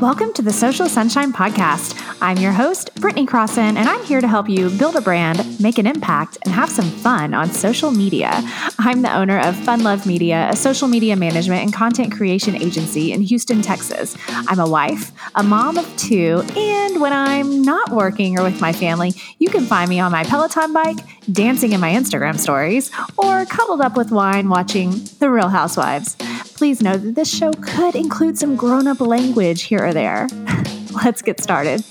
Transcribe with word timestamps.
Welcome 0.00 0.32
to 0.34 0.42
the 0.42 0.52
Social 0.52 0.88
Sunshine 0.88 1.32
Podcast. 1.32 2.00
I'm 2.22 2.36
your 2.36 2.52
host, 2.52 2.94
Britney 2.94 3.26
Crosson, 3.26 3.76
and 3.76 3.88
I'm 3.88 4.04
here 4.04 4.20
to 4.20 4.28
help 4.28 4.48
you 4.48 4.70
build 4.70 4.94
a 4.94 5.00
brand, 5.00 5.58
make 5.60 5.76
an 5.76 5.88
impact, 5.88 6.38
and 6.42 6.54
have 6.54 6.70
some 6.70 6.88
fun 6.88 7.34
on 7.34 7.50
social 7.50 7.90
media. 7.90 8.30
I'm 8.78 9.02
the 9.02 9.12
owner 9.12 9.40
of 9.40 9.56
Fun 9.56 9.82
Love 9.82 10.06
Media, 10.06 10.48
a 10.52 10.54
social 10.54 10.86
media 10.86 11.16
management 11.16 11.64
and 11.64 11.72
content 11.72 12.12
creation 12.12 12.54
agency 12.54 13.10
in 13.10 13.22
Houston, 13.22 13.60
Texas. 13.60 14.16
I'm 14.28 14.60
a 14.60 14.70
wife, 14.70 15.10
a 15.34 15.42
mom 15.42 15.76
of 15.76 15.96
two, 15.96 16.44
and 16.56 17.00
when 17.00 17.12
I'm 17.12 17.62
not 17.62 17.90
working 17.90 18.38
or 18.38 18.44
with 18.44 18.60
my 18.60 18.72
family, 18.72 19.14
you 19.40 19.50
can 19.50 19.64
find 19.64 19.90
me 19.90 19.98
on 19.98 20.12
my 20.12 20.22
Peloton 20.22 20.72
bike, 20.72 20.98
dancing 21.32 21.72
in 21.72 21.80
my 21.80 21.90
Instagram 21.90 22.38
stories, 22.38 22.92
or 23.16 23.44
cuddled 23.46 23.80
up 23.80 23.96
with 23.96 24.12
wine 24.12 24.48
watching 24.48 24.92
The 25.18 25.28
Real 25.28 25.48
Housewives. 25.48 26.16
Please 26.58 26.82
know 26.82 26.96
that 26.96 27.14
this 27.14 27.32
show 27.32 27.52
could 27.52 27.94
include 27.94 28.36
some 28.36 28.56
grown 28.56 28.88
up 28.88 29.00
language 29.00 29.62
here 29.62 29.86
or 29.86 29.94
there. 29.94 30.26
Let's 31.04 31.22
get 31.22 31.40
started. 31.40 31.84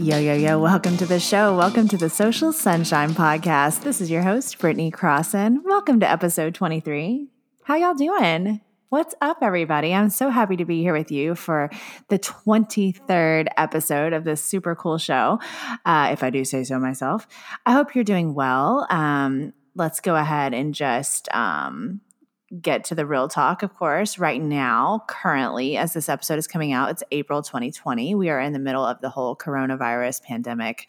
Yo, 0.00 0.18
yo, 0.18 0.34
yo, 0.34 0.58
welcome 0.58 0.96
to 0.96 1.06
the 1.06 1.20
show. 1.20 1.56
Welcome 1.56 1.86
to 1.86 1.96
the 1.96 2.10
Social 2.10 2.52
Sunshine 2.52 3.10
Podcast. 3.10 3.84
This 3.84 4.00
is 4.00 4.10
your 4.10 4.22
host, 4.22 4.58
Britney 4.58 4.90
Crosson. 4.90 5.58
Welcome 5.62 6.00
to 6.00 6.10
episode 6.10 6.56
23. 6.56 7.28
How 7.62 7.76
y'all 7.76 7.94
doing? 7.94 8.60
What's 8.88 9.14
up, 9.20 9.38
everybody? 9.40 9.94
I'm 9.94 10.10
so 10.10 10.28
happy 10.28 10.56
to 10.56 10.64
be 10.64 10.82
here 10.82 10.92
with 10.92 11.12
you 11.12 11.36
for 11.36 11.70
the 12.08 12.18
23rd 12.18 13.46
episode 13.56 14.14
of 14.14 14.24
this 14.24 14.42
super 14.42 14.74
cool 14.74 14.98
show, 14.98 15.38
uh, 15.84 16.08
if 16.10 16.24
I 16.24 16.30
do 16.30 16.44
say 16.44 16.64
so 16.64 16.80
myself. 16.80 17.28
I 17.64 17.70
hope 17.70 17.94
you're 17.94 18.02
doing 18.02 18.34
well. 18.34 18.84
Um, 18.90 19.52
let's 19.76 20.00
go 20.00 20.16
ahead 20.16 20.54
and 20.54 20.74
just 20.74 21.32
um, 21.32 22.00
get 22.60 22.84
to 22.84 22.94
the 22.94 23.06
real 23.06 23.28
talk, 23.28 23.62
of 23.62 23.74
course. 23.74 24.18
Right 24.18 24.40
now, 24.40 25.04
currently, 25.08 25.76
as 25.76 25.92
this 25.92 26.08
episode 26.08 26.38
is 26.38 26.46
coming 26.46 26.72
out, 26.72 26.90
it's 26.90 27.02
April 27.10 27.42
2020. 27.42 28.14
We 28.14 28.28
are 28.30 28.40
in 28.40 28.52
the 28.52 28.58
middle 28.58 28.84
of 28.84 29.00
the 29.00 29.10
whole 29.10 29.36
coronavirus 29.36 30.22
pandemic 30.22 30.88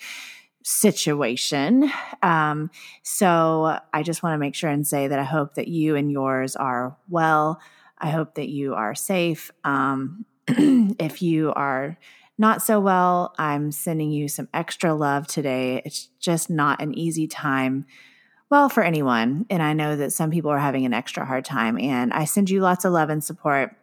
situation. 0.64 1.90
Um, 2.22 2.70
so 3.02 3.80
I 3.94 4.04
just 4.04 4.22
want 4.22 4.34
to 4.34 4.38
make 4.38 4.54
sure 4.54 4.70
and 4.70 4.86
say 4.86 5.08
that 5.08 5.18
I 5.18 5.24
hope 5.24 5.56
that 5.56 5.68
you 5.68 5.96
and 5.96 6.12
yours 6.12 6.56
are 6.56 6.98
well. 7.10 7.60
I 7.98 8.10
hope 8.10 8.36
that 8.36 8.50
you 8.50 8.76
are 8.76 8.94
safe. 8.94 9.50
Um, 9.64 10.26
if 10.48 11.22
you 11.22 11.54
are 11.54 11.98
not 12.38 12.62
so 12.62 12.80
well, 12.80 13.34
I'm 13.40 13.72
sending 13.72 14.12
you 14.12 14.28
some 14.28 14.48
extra 14.54 14.94
love 14.94 15.26
today. 15.26 15.82
It's 15.86 16.10
just 16.20 16.50
not 16.50 16.82
an 16.82 16.94
easy 16.98 17.28
time 17.28 17.86
well 18.50 18.70
for 18.70 18.84
anyone. 18.84 19.46
And 19.50 19.62
I 19.62 19.74
know 19.74 19.96
that 19.96 20.14
some 20.14 20.32
people 20.32 20.52
are 20.52 20.60
having 20.60 20.86
an 20.86 20.94
extra 20.94 21.26
hard 21.26 21.46
time. 21.46 21.78
And 21.78 22.14
I 22.14 22.26
send 22.26 22.50
you 22.50 22.62
lots 22.62 22.86
of 22.86 22.94
love 22.94 23.10
and 23.10 23.24
support 23.24 23.76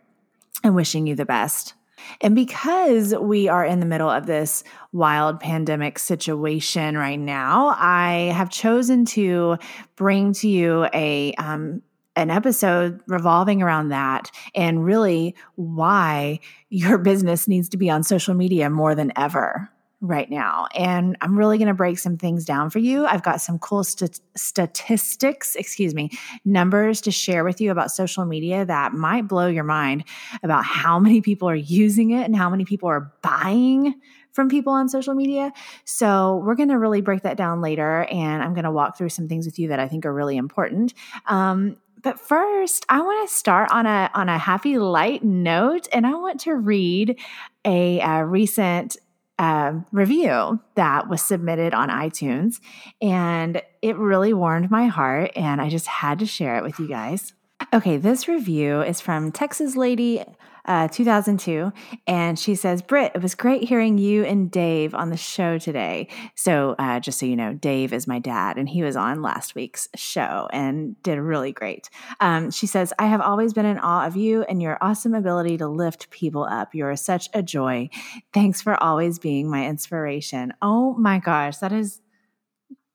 and 0.62 0.74
wishing 0.74 1.06
you 1.06 1.14
the 1.14 1.26
best. 1.26 1.74
And 2.20 2.34
because 2.34 3.14
we 3.14 3.48
are 3.48 3.64
in 3.64 3.80
the 3.80 3.86
middle 3.86 4.10
of 4.10 4.26
this 4.26 4.64
wild 4.92 5.40
pandemic 5.40 5.98
situation 5.98 6.98
right 6.98 7.18
now, 7.18 7.74
I 7.78 8.32
have 8.34 8.50
chosen 8.50 9.04
to 9.06 9.56
bring 9.96 10.32
to 10.34 10.48
you 10.48 10.86
a 10.92 11.32
um, 11.34 11.82
an 12.16 12.30
episode 12.30 13.00
revolving 13.08 13.60
around 13.60 13.88
that 13.88 14.30
and 14.54 14.84
really 14.84 15.34
why 15.56 16.38
your 16.68 16.98
business 17.10 17.48
needs 17.48 17.68
to 17.70 17.76
be 17.76 17.90
on 17.90 18.02
social 18.02 18.34
media 18.34 18.70
more 18.70 18.94
than 18.94 19.12
ever 19.16 19.68
right 20.06 20.30
now. 20.30 20.66
And 20.74 21.16
I'm 21.20 21.36
really 21.36 21.58
going 21.58 21.68
to 21.68 21.74
break 21.74 21.98
some 21.98 22.16
things 22.16 22.44
down 22.44 22.70
for 22.70 22.78
you. 22.78 23.06
I've 23.06 23.22
got 23.22 23.40
some 23.40 23.58
cool 23.58 23.84
st- 23.84 24.20
statistics, 24.36 25.56
excuse 25.56 25.94
me, 25.94 26.10
numbers 26.44 27.00
to 27.02 27.10
share 27.10 27.44
with 27.44 27.60
you 27.60 27.70
about 27.70 27.90
social 27.90 28.24
media 28.24 28.64
that 28.64 28.92
might 28.92 29.26
blow 29.26 29.46
your 29.46 29.64
mind 29.64 30.04
about 30.42 30.64
how 30.64 30.98
many 30.98 31.20
people 31.20 31.48
are 31.48 31.54
using 31.54 32.10
it 32.10 32.24
and 32.24 32.36
how 32.36 32.50
many 32.50 32.64
people 32.64 32.88
are 32.88 33.12
buying 33.22 33.94
from 34.32 34.48
people 34.48 34.72
on 34.72 34.88
social 34.88 35.14
media. 35.14 35.52
So, 35.84 36.42
we're 36.44 36.56
going 36.56 36.68
to 36.70 36.78
really 36.78 37.00
break 37.00 37.22
that 37.22 37.36
down 37.36 37.60
later. 37.60 38.04
And 38.10 38.42
I'm 38.42 38.52
going 38.52 38.64
to 38.64 38.72
walk 38.72 38.98
through 38.98 39.10
some 39.10 39.28
things 39.28 39.46
with 39.46 39.58
you 39.58 39.68
that 39.68 39.78
I 39.78 39.86
think 39.86 40.04
are 40.04 40.12
really 40.12 40.36
important. 40.36 40.92
Um, 41.26 41.76
but 42.04 42.20
first, 42.20 42.84
I 42.90 43.00
want 43.00 43.26
to 43.26 43.34
start 43.34 43.70
on 43.72 43.86
a 43.86 44.10
on 44.12 44.28
a 44.28 44.36
happy 44.36 44.78
light 44.78 45.24
note, 45.24 45.88
and 45.90 46.06
I 46.06 46.14
want 46.14 46.40
to 46.40 46.54
read 46.54 47.18
a, 47.64 47.98
a 48.00 48.26
recent 48.26 48.98
uh, 49.38 49.74
review 49.92 50.60
that 50.76 51.08
was 51.08 51.22
submitted 51.22 51.74
on 51.74 51.88
iTunes, 51.88 52.60
and 53.02 53.60
it 53.82 53.96
really 53.96 54.32
warmed 54.32 54.70
my 54.70 54.86
heart, 54.86 55.32
and 55.34 55.60
I 55.60 55.68
just 55.68 55.86
had 55.86 56.18
to 56.20 56.26
share 56.26 56.56
it 56.56 56.62
with 56.62 56.78
you 56.78 56.88
guys. 56.88 57.32
Okay, 57.72 57.96
this 57.96 58.28
review 58.28 58.82
is 58.82 59.00
from 59.00 59.32
Texas 59.32 59.76
Lady 59.76 60.22
uh, 60.66 60.88
2002. 60.88 61.72
And 62.06 62.38
she 62.38 62.54
says, 62.54 62.82
Britt, 62.82 63.12
it 63.14 63.22
was 63.22 63.34
great 63.34 63.64
hearing 63.64 63.98
you 63.98 64.24
and 64.24 64.50
Dave 64.50 64.94
on 64.94 65.10
the 65.10 65.16
show 65.16 65.58
today. 65.58 66.08
So, 66.34 66.74
uh, 66.78 67.00
just 67.00 67.18
so 67.18 67.26
you 67.26 67.36
know, 67.36 67.52
Dave 67.54 67.92
is 67.92 68.06
my 68.06 68.18
dad, 68.18 68.56
and 68.56 68.68
he 68.68 68.82
was 68.82 68.96
on 68.96 69.22
last 69.22 69.54
week's 69.54 69.88
show 69.94 70.48
and 70.52 71.00
did 71.02 71.18
really 71.18 71.52
great. 71.52 71.90
Um, 72.20 72.50
she 72.50 72.66
says, 72.66 72.92
I 72.98 73.06
have 73.06 73.20
always 73.20 73.52
been 73.52 73.66
in 73.66 73.78
awe 73.78 74.06
of 74.06 74.16
you 74.16 74.42
and 74.42 74.62
your 74.62 74.78
awesome 74.80 75.14
ability 75.14 75.58
to 75.58 75.68
lift 75.68 76.10
people 76.10 76.44
up. 76.44 76.74
You 76.74 76.86
are 76.86 76.96
such 76.96 77.28
a 77.34 77.42
joy. 77.42 77.90
Thanks 78.32 78.62
for 78.62 78.82
always 78.82 79.18
being 79.18 79.50
my 79.50 79.66
inspiration. 79.66 80.52
Oh 80.62 80.94
my 80.94 81.18
gosh, 81.18 81.58
that 81.58 81.72
is. 81.72 82.00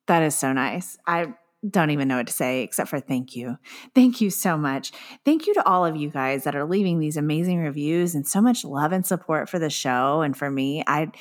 That 0.08 0.24
is 0.24 0.34
so 0.34 0.54
nice. 0.54 0.98
I 1.06 1.36
don't 1.68 1.90
even 1.90 2.08
know 2.08 2.18
what 2.18 2.28
to 2.28 2.34
say 2.34 2.62
except 2.62 2.90
for 2.90 3.00
thank 3.00 3.36
you. 3.36 3.58
Thank 3.94 4.22
you 4.22 4.30
so 4.30 4.58
much. 4.58 4.92
Thank 5.26 5.48
you 5.48 5.54
to 5.56 5.68
all 5.68 5.86
of 5.86 5.96
you 5.96 6.10
guys 6.10 6.44
that 6.46 6.56
are 6.56 6.66
leaving 6.66 7.00
these 7.00 7.18
amazing 7.18 7.60
reviews 7.60 8.16
and 8.16 8.28
so 8.28 8.42
much 8.42 8.64
love 8.64 8.92
and 8.92 9.06
support 9.06 9.50
for 9.50 9.60
the 9.60 9.70
show 9.70 10.22
and 10.22 10.38
for 10.38 10.50
me. 10.50 10.84
I, 10.88 11.12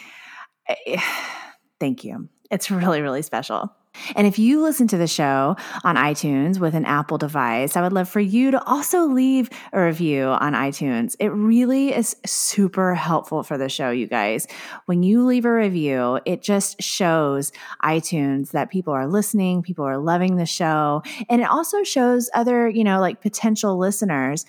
I 0.68 1.02
thank 1.80 2.04
you. 2.04 2.28
It's 2.50 2.70
really, 2.70 3.02
really 3.02 3.22
special. 3.22 3.74
And 4.16 4.26
if 4.26 4.38
you 4.38 4.62
listen 4.62 4.86
to 4.88 4.96
the 4.96 5.06
show 5.06 5.56
on 5.84 5.96
iTunes 5.96 6.58
with 6.58 6.74
an 6.74 6.84
Apple 6.84 7.18
device, 7.18 7.76
I 7.76 7.82
would 7.82 7.92
love 7.92 8.08
for 8.08 8.20
you 8.20 8.50
to 8.50 8.62
also 8.64 9.06
leave 9.06 9.50
a 9.72 9.82
review 9.82 10.24
on 10.24 10.54
iTunes. 10.54 11.16
It 11.18 11.28
really 11.28 11.94
is 11.94 12.16
super 12.26 12.94
helpful 12.94 13.42
for 13.42 13.58
the 13.58 13.68
show, 13.68 13.90
you 13.90 14.06
guys. 14.06 14.46
When 14.86 15.02
you 15.02 15.24
leave 15.24 15.44
a 15.44 15.52
review, 15.52 16.20
it 16.24 16.42
just 16.42 16.82
shows 16.82 17.52
iTunes 17.82 18.50
that 18.52 18.70
people 18.70 18.92
are 18.94 19.06
listening, 19.06 19.62
people 19.62 19.84
are 19.84 19.98
loving 19.98 20.36
the 20.36 20.46
show, 20.46 21.02
and 21.28 21.40
it 21.40 21.48
also 21.48 21.82
shows 21.82 22.30
other, 22.34 22.68
you 22.68 22.84
know, 22.84 23.00
like 23.00 23.20
potential 23.20 23.78
listeners 23.78 24.44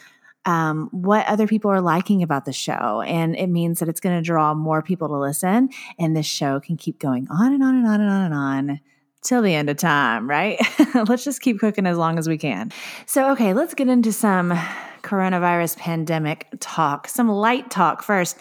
um, 0.45 0.89
what 0.91 1.27
other 1.27 1.47
people 1.47 1.71
are 1.71 1.81
liking 1.81 2.23
about 2.23 2.45
the 2.45 2.53
show. 2.53 3.01
And 3.05 3.35
it 3.35 3.47
means 3.47 3.79
that 3.79 3.89
it's 3.89 3.99
going 3.99 4.15
to 4.15 4.21
draw 4.21 4.53
more 4.53 4.81
people 4.81 5.07
to 5.09 5.17
listen. 5.17 5.69
And 5.97 6.15
this 6.15 6.25
show 6.25 6.59
can 6.59 6.77
keep 6.77 6.99
going 6.99 7.27
on 7.29 7.53
and 7.53 7.63
on 7.63 7.75
and 7.75 7.87
on 7.87 8.01
and 8.01 8.09
on 8.09 8.21
and 8.25 8.33
on 8.33 8.79
till 9.21 9.41
the 9.41 9.53
end 9.53 9.69
of 9.69 9.77
time, 9.77 10.29
right? 10.29 10.59
let's 11.07 11.23
just 11.23 11.41
keep 11.41 11.59
cooking 11.59 11.85
as 11.85 11.97
long 11.97 12.17
as 12.17 12.27
we 12.27 12.37
can. 12.37 12.71
So, 13.05 13.31
okay, 13.31 13.53
let's 13.53 13.73
get 13.73 13.87
into 13.87 14.11
some 14.11 14.57
coronavirus 15.01 15.77
pandemic 15.77 16.47
talk, 16.59 17.07
some 17.07 17.29
light 17.29 17.69
talk 17.71 18.03
first. 18.03 18.37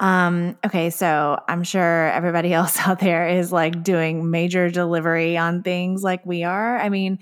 Um, 0.00 0.56
okay, 0.64 0.90
so 0.90 1.38
I'm 1.48 1.64
sure 1.64 2.08
everybody 2.10 2.52
else 2.54 2.78
out 2.78 3.00
there 3.00 3.28
is 3.28 3.52
like 3.52 3.82
doing 3.82 4.30
major 4.30 4.70
delivery 4.70 5.36
on 5.36 5.62
things 5.62 6.02
like 6.02 6.24
we 6.24 6.44
are. 6.44 6.78
I 6.78 6.88
mean, 6.88 7.18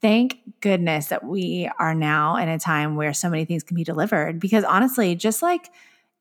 thank 0.00 0.38
goodness 0.60 1.06
that 1.06 1.24
we 1.24 1.70
are 1.78 1.94
now 1.94 2.36
in 2.36 2.48
a 2.48 2.58
time 2.58 2.96
where 2.96 3.12
so 3.12 3.28
many 3.28 3.44
things 3.44 3.62
can 3.62 3.76
be 3.76 3.84
delivered 3.84 4.40
because 4.40 4.64
honestly, 4.64 5.14
just 5.14 5.42
like 5.42 5.70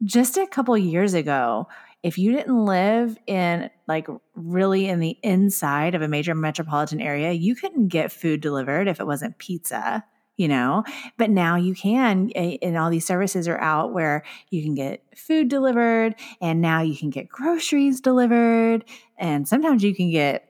just 0.03 0.37
a 0.37 0.47
couple 0.47 0.77
years 0.77 1.13
ago, 1.13 1.67
if 2.01 2.17
you 2.17 2.31
didn't 2.31 2.65
live 2.65 3.17
in 3.27 3.69
like 3.87 4.07
really 4.35 4.87
in 4.87 4.99
the 4.99 5.17
inside 5.21 5.95
of 5.95 6.01
a 6.01 6.07
major 6.07 6.33
metropolitan 6.33 7.01
area, 7.01 7.31
you 7.31 7.55
couldn't 7.55 7.89
get 7.89 8.11
food 8.11 8.41
delivered 8.41 8.87
if 8.87 8.99
it 8.99 9.07
wasn't 9.07 9.37
pizza, 9.37 10.05
you 10.37 10.47
know? 10.47 10.83
But 11.17 11.29
now 11.29 11.57
you 11.57 11.75
can, 11.75 12.31
and 12.31 12.77
all 12.77 12.89
these 12.89 13.05
services 13.05 13.47
are 13.47 13.59
out 13.59 13.93
where 13.93 14.23
you 14.49 14.63
can 14.63 14.75
get 14.75 15.03
food 15.17 15.49
delivered, 15.49 16.15
and 16.41 16.61
now 16.61 16.81
you 16.81 16.95
can 16.95 17.09
get 17.09 17.27
groceries 17.27 17.99
delivered, 17.99 18.85
and 19.17 19.47
sometimes 19.47 19.83
you 19.83 19.93
can 19.93 20.09
get 20.11 20.45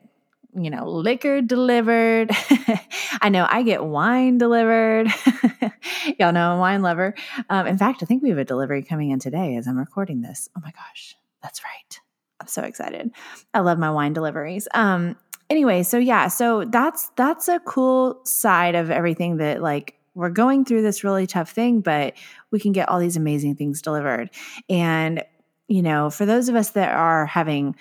you 0.56 0.72
know, 0.72 0.90
liquor 0.90 1.42
delivered. 1.42 2.32
I 3.22 3.30
know 3.30 3.46
I 3.48 3.62
get 3.62 3.86
wine 3.86 4.40
delivered. 4.40 5.08
Y'all 6.20 6.34
know 6.34 6.52
I'm 6.52 6.58
a 6.58 6.60
wine 6.60 6.82
lover. 6.82 7.14
Um, 7.50 7.68
in 7.68 7.78
fact, 7.78 8.02
I 8.02 8.08
think 8.08 8.24
we 8.24 8.30
have 8.30 8.40
a 8.40 8.46
delivery 8.46 8.82
coming 8.82 9.12
in 9.12 9.20
today 9.20 9.56
as 9.58 9.68
I'm 9.68 9.78
recording 9.78 10.22
this. 10.22 10.50
Oh 10.58 10.62
my 10.62 10.72
gosh. 10.72 11.16
That's 11.42 11.64
right. 11.64 12.00
I'm 12.40 12.48
so 12.48 12.64
excited. 12.64 13.12
I 13.54 13.60
love 13.60 13.80
my 13.80 13.92
wine 13.92 14.14
deliveries. 14.14 14.68
Um 14.74 15.16
anyway, 15.50 15.84
so 15.84 15.98
yeah, 15.98 16.28
so 16.28 16.66
that's 16.66 17.10
that's 17.16 17.48
a 17.48 17.60
cool 17.60 18.22
side 18.26 18.76
of 18.76 18.92
everything 18.92 19.38
that 19.38 19.62
like 19.62 19.96
we're 20.16 20.30
going 20.30 20.66
through 20.66 20.82
this 20.82 21.04
really 21.04 21.28
tough 21.28 21.52
thing, 21.52 21.82
but 21.82 22.16
we 22.52 22.60
can 22.60 22.72
get 22.72 22.90
all 22.90 23.00
these 23.00 23.18
amazing 23.18 23.56
things 23.56 23.82
delivered. 23.82 24.30
And 24.70 25.24
you 25.68 25.82
know, 25.82 26.10
for 26.10 26.26
those 26.26 26.50
of 26.50 26.56
us 26.56 26.72
that 26.72 26.94
are 26.94 27.26
having 27.26 27.76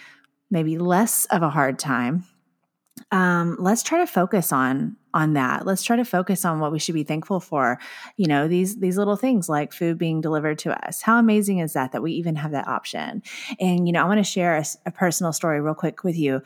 maybe 0.51 0.79
less 0.79 1.25
of 1.27 1.43
a 1.43 1.51
hard 1.51 1.79
time, 1.79 2.25
um, 3.11 3.57
let's 3.59 3.83
try 3.83 3.99
to 3.99 4.07
focus 4.07 4.53
on 4.53 4.97
on 5.15 5.33
that. 5.33 5.65
Let's 5.65 5.83
try 5.83 5.97
to 5.97 6.05
focus 6.05 6.45
on 6.45 6.61
what 6.61 6.71
we 6.71 6.79
should 6.79 6.95
be 6.95 7.05
thankful 7.05 7.41
for. 7.41 7.79
You 8.17 8.27
know 8.27 8.49
these 8.49 8.77
these 8.77 8.99
little 8.99 9.17
things 9.17 9.49
like 9.49 9.73
food 9.73 9.99
being 9.99 10.21
delivered 10.21 10.59
to 10.61 10.87
us. 10.87 11.01
How 11.01 11.19
amazing 11.19 11.59
is 11.59 11.73
that 11.73 11.93
that 11.93 12.03
we 12.03 12.13
even 12.13 12.37
have 12.37 12.53
that 12.53 12.69
option? 12.69 13.23
And 13.59 13.87
you 13.87 13.93
know 13.93 14.03
i 14.03 14.07
want 14.07 14.19
to 14.19 14.25
share 14.25 14.57
a, 14.57 14.65
a 14.87 14.91
personal 14.91 15.33
story 15.33 15.61
real 15.61 15.75
quick 15.75 16.05
with 16.05 16.17
you. 16.17 16.43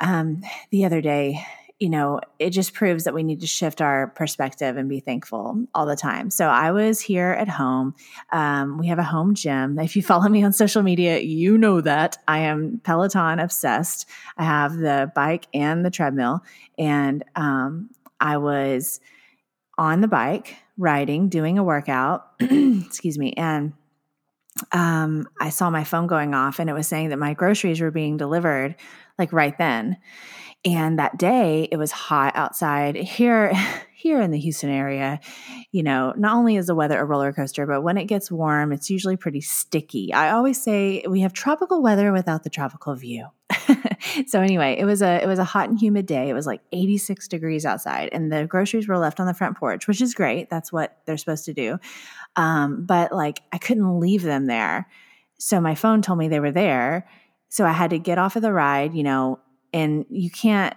Um, 0.00 0.42
the 0.70 0.84
other 0.84 1.00
day 1.00 1.44
you 1.80 1.90
know, 1.90 2.20
it 2.38 2.50
just 2.50 2.72
proves 2.72 3.04
that 3.04 3.14
we 3.14 3.22
need 3.22 3.40
to 3.40 3.46
shift 3.46 3.80
our 3.80 4.08
perspective 4.08 4.76
and 4.76 4.88
be 4.88 5.00
thankful 5.00 5.64
all 5.74 5.86
the 5.86 5.96
time. 5.96 6.30
So 6.30 6.46
I 6.46 6.70
was 6.70 7.00
here 7.00 7.30
at 7.32 7.48
home. 7.48 7.94
Um, 8.32 8.78
we 8.78 8.86
have 8.86 9.00
a 9.00 9.04
home 9.04 9.34
gym. 9.34 9.78
If 9.78 9.96
you 9.96 10.02
follow 10.12 10.28
me 10.28 10.44
on 10.44 10.52
social 10.52 10.82
media, 10.82 11.18
you 11.18 11.58
know 11.58 11.80
that 11.80 12.16
I 12.28 12.40
am 12.40 12.80
Peloton 12.84 13.40
obsessed. 13.40 14.08
I 14.36 14.44
have 14.44 14.76
the 14.76 15.10
bike 15.14 15.46
and 15.52 15.84
the 15.84 15.90
treadmill. 15.90 16.42
And 16.78 17.24
um, 17.34 17.90
I 18.20 18.36
was 18.36 19.00
on 19.76 20.00
the 20.00 20.08
bike, 20.08 20.56
riding, 20.78 21.28
doing 21.28 21.58
a 21.58 21.64
workout. 21.64 22.26
excuse 22.40 23.18
me. 23.18 23.32
And 23.32 23.72
um, 24.70 25.26
I 25.40 25.50
saw 25.50 25.70
my 25.70 25.82
phone 25.82 26.06
going 26.06 26.34
off 26.34 26.60
and 26.60 26.70
it 26.70 26.74
was 26.74 26.86
saying 26.86 27.08
that 27.08 27.18
my 27.18 27.34
groceries 27.34 27.80
were 27.80 27.90
being 27.90 28.16
delivered 28.16 28.76
like 29.18 29.32
right 29.32 29.56
then. 29.58 29.96
And 30.64 30.98
that 30.98 31.18
day 31.18 31.68
it 31.70 31.76
was 31.76 31.92
hot 31.92 32.32
outside 32.34 32.96
here 32.96 33.52
here 33.94 34.20
in 34.20 34.30
the 34.30 34.38
Houston 34.38 34.68
area. 34.68 35.18
You 35.72 35.82
know, 35.82 36.12
not 36.16 36.36
only 36.36 36.56
is 36.56 36.66
the 36.66 36.74
weather 36.74 36.98
a 36.98 37.04
roller 37.04 37.32
coaster, 37.32 37.66
but 37.66 37.82
when 37.82 37.96
it 37.96 38.04
gets 38.04 38.30
warm, 38.30 38.70
it's 38.70 38.90
usually 38.90 39.16
pretty 39.16 39.40
sticky. 39.40 40.12
I 40.12 40.30
always 40.30 40.62
say 40.62 41.04
we 41.08 41.20
have 41.20 41.32
tropical 41.32 41.82
weather 41.82 42.12
without 42.12 42.44
the 42.44 42.50
tropical 42.50 42.94
view. 42.94 43.28
so 44.26 44.40
anyway, 44.40 44.76
it 44.78 44.84
was 44.84 45.02
a 45.02 45.22
it 45.22 45.26
was 45.26 45.38
a 45.38 45.44
hot 45.44 45.68
and 45.68 45.78
humid 45.78 46.06
day. 46.06 46.28
It 46.28 46.34
was 46.34 46.46
like 46.46 46.60
86 46.72 47.28
degrees 47.28 47.64
outside 47.64 48.08
and 48.12 48.32
the 48.32 48.46
groceries 48.46 48.88
were 48.88 48.98
left 48.98 49.20
on 49.20 49.26
the 49.26 49.34
front 49.34 49.56
porch, 49.56 49.86
which 49.86 50.00
is 50.00 50.14
great. 50.14 50.50
That's 50.50 50.72
what 50.72 50.98
they're 51.06 51.16
supposed 51.16 51.44
to 51.46 51.54
do. 51.54 51.78
Um, 52.36 52.84
but 52.86 53.12
like 53.12 53.42
I 53.52 53.58
couldn't 53.58 54.00
leave 54.00 54.22
them 54.22 54.46
there. 54.46 54.88
So 55.38 55.60
my 55.60 55.74
phone 55.74 56.02
told 56.02 56.18
me 56.18 56.28
they 56.28 56.40
were 56.40 56.52
there. 56.52 57.06
So 57.48 57.64
I 57.64 57.72
had 57.72 57.90
to 57.90 57.98
get 57.98 58.18
off 58.18 58.36
of 58.36 58.42
the 58.42 58.52
ride, 58.52 58.94
you 58.94 59.02
know, 59.02 59.40
and 59.74 60.06
you 60.08 60.30
can't 60.30 60.74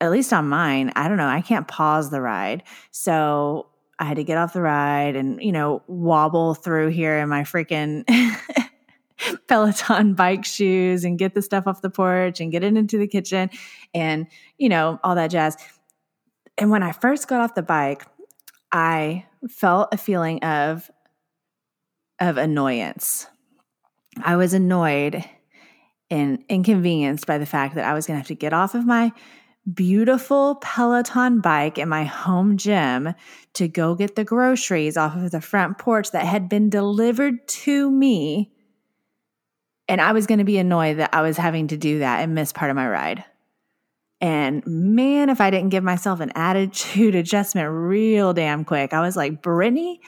at 0.00 0.10
least 0.10 0.32
on 0.32 0.48
mine 0.48 0.92
i 0.96 1.06
don't 1.06 1.18
know 1.18 1.28
i 1.28 1.40
can't 1.40 1.68
pause 1.68 2.10
the 2.10 2.20
ride. 2.20 2.64
So 2.90 3.68
i 3.98 4.04
had 4.04 4.16
to 4.16 4.24
get 4.24 4.38
off 4.38 4.52
the 4.52 4.62
ride 4.62 5.14
and 5.14 5.40
you 5.40 5.52
know 5.52 5.82
wobble 5.86 6.54
through 6.54 6.88
here 6.88 7.18
in 7.18 7.28
my 7.28 7.42
freaking 7.42 8.04
peloton 9.46 10.14
bike 10.14 10.44
shoes 10.44 11.04
and 11.04 11.18
get 11.18 11.34
the 11.34 11.42
stuff 11.42 11.68
off 11.68 11.82
the 11.82 11.90
porch 11.90 12.40
and 12.40 12.50
get 12.50 12.64
it 12.64 12.76
into 12.76 12.98
the 12.98 13.06
kitchen 13.06 13.50
and 13.94 14.26
you 14.58 14.68
know 14.68 14.98
all 15.04 15.14
that 15.14 15.28
jazz. 15.28 15.56
And 16.58 16.70
when 16.70 16.82
i 16.82 16.90
first 16.90 17.28
got 17.28 17.40
off 17.40 17.54
the 17.54 17.62
bike 17.62 18.04
i 18.72 19.24
felt 19.48 19.88
a 19.92 19.96
feeling 19.96 20.42
of 20.42 20.90
of 22.22 22.36
annoyance. 22.38 23.26
I 24.22 24.36
was 24.36 24.54
annoyed 24.54 25.24
and 26.12 26.44
inconvenienced 26.50 27.26
by 27.26 27.38
the 27.38 27.46
fact 27.46 27.74
that 27.74 27.86
I 27.86 27.94
was 27.94 28.06
going 28.06 28.16
to 28.16 28.18
have 28.18 28.26
to 28.26 28.34
get 28.34 28.52
off 28.52 28.74
of 28.74 28.84
my 28.84 29.12
beautiful 29.72 30.56
Peloton 30.56 31.40
bike 31.40 31.78
in 31.78 31.88
my 31.88 32.04
home 32.04 32.58
gym 32.58 33.14
to 33.54 33.66
go 33.66 33.94
get 33.94 34.14
the 34.14 34.24
groceries 34.24 34.98
off 34.98 35.16
of 35.16 35.30
the 35.30 35.40
front 35.40 35.78
porch 35.78 36.10
that 36.10 36.26
had 36.26 36.50
been 36.50 36.68
delivered 36.68 37.48
to 37.48 37.90
me. 37.90 38.52
And 39.88 40.02
I 40.02 40.12
was 40.12 40.26
going 40.26 40.38
to 40.38 40.44
be 40.44 40.58
annoyed 40.58 40.98
that 40.98 41.14
I 41.14 41.22
was 41.22 41.38
having 41.38 41.68
to 41.68 41.78
do 41.78 42.00
that 42.00 42.20
and 42.20 42.34
miss 42.34 42.52
part 42.52 42.70
of 42.70 42.76
my 42.76 42.86
ride. 42.86 43.24
And 44.20 44.62
man, 44.66 45.30
if 45.30 45.40
I 45.40 45.48
didn't 45.50 45.70
give 45.70 45.82
myself 45.82 46.20
an 46.20 46.32
attitude 46.34 47.14
adjustment 47.14 47.70
real 47.70 48.34
damn 48.34 48.66
quick, 48.66 48.92
I 48.92 49.00
was 49.00 49.16
like, 49.16 49.40
Britney, 49.40 50.00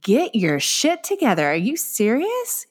get 0.00 0.34
your 0.34 0.58
shit 0.58 1.04
together. 1.04 1.46
Are 1.46 1.54
you 1.54 1.76
serious? 1.76 2.66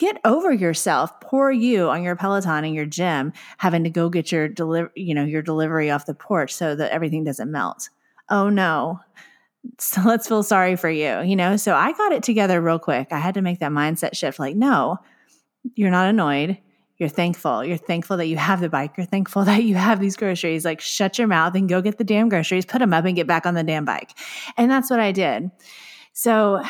Get 0.00 0.18
over 0.24 0.50
yourself. 0.50 1.20
Poor 1.20 1.50
you 1.50 1.90
on 1.90 2.02
your 2.02 2.16
Peloton 2.16 2.64
in 2.64 2.72
your 2.72 2.86
gym, 2.86 3.34
having 3.58 3.84
to 3.84 3.90
go 3.90 4.08
get 4.08 4.32
your 4.32 4.48
deliver, 4.48 4.90
you 4.96 5.14
know, 5.14 5.24
your 5.24 5.42
delivery 5.42 5.90
off 5.90 6.06
the 6.06 6.14
porch 6.14 6.54
so 6.54 6.74
that 6.74 6.90
everything 6.90 7.22
doesn't 7.22 7.52
melt. 7.52 7.90
Oh 8.30 8.48
no. 8.48 8.98
So 9.78 10.00
let's 10.04 10.26
feel 10.26 10.42
sorry 10.42 10.74
for 10.74 10.88
you, 10.88 11.20
you 11.20 11.36
know? 11.36 11.56
So 11.58 11.74
I 11.74 11.92
got 11.92 12.12
it 12.12 12.22
together 12.22 12.62
real 12.62 12.78
quick. 12.78 13.08
I 13.12 13.18
had 13.18 13.34
to 13.34 13.42
make 13.42 13.60
that 13.60 13.72
mindset 13.72 14.16
shift 14.16 14.38
like, 14.38 14.56
no, 14.56 14.96
you're 15.74 15.90
not 15.90 16.08
annoyed. 16.08 16.56
You're 16.96 17.10
thankful. 17.10 17.62
You're 17.62 17.76
thankful 17.76 18.16
that 18.16 18.26
you 18.26 18.38
have 18.38 18.62
the 18.62 18.70
bike. 18.70 18.92
You're 18.96 19.06
thankful 19.06 19.44
that 19.46 19.64
you 19.64 19.74
have 19.74 20.00
these 20.00 20.16
groceries. 20.16 20.64
Like, 20.64 20.80
shut 20.80 21.18
your 21.18 21.28
mouth 21.28 21.54
and 21.54 21.68
go 21.68 21.82
get 21.82 21.98
the 21.98 22.04
damn 22.04 22.30
groceries, 22.30 22.64
put 22.64 22.78
them 22.78 22.94
up, 22.94 23.04
and 23.04 23.16
get 23.16 23.26
back 23.26 23.44
on 23.44 23.52
the 23.52 23.62
damn 23.62 23.84
bike. 23.84 24.12
And 24.56 24.70
that's 24.70 24.88
what 24.88 25.00
I 25.00 25.12
did. 25.12 25.50
So, 26.14 26.62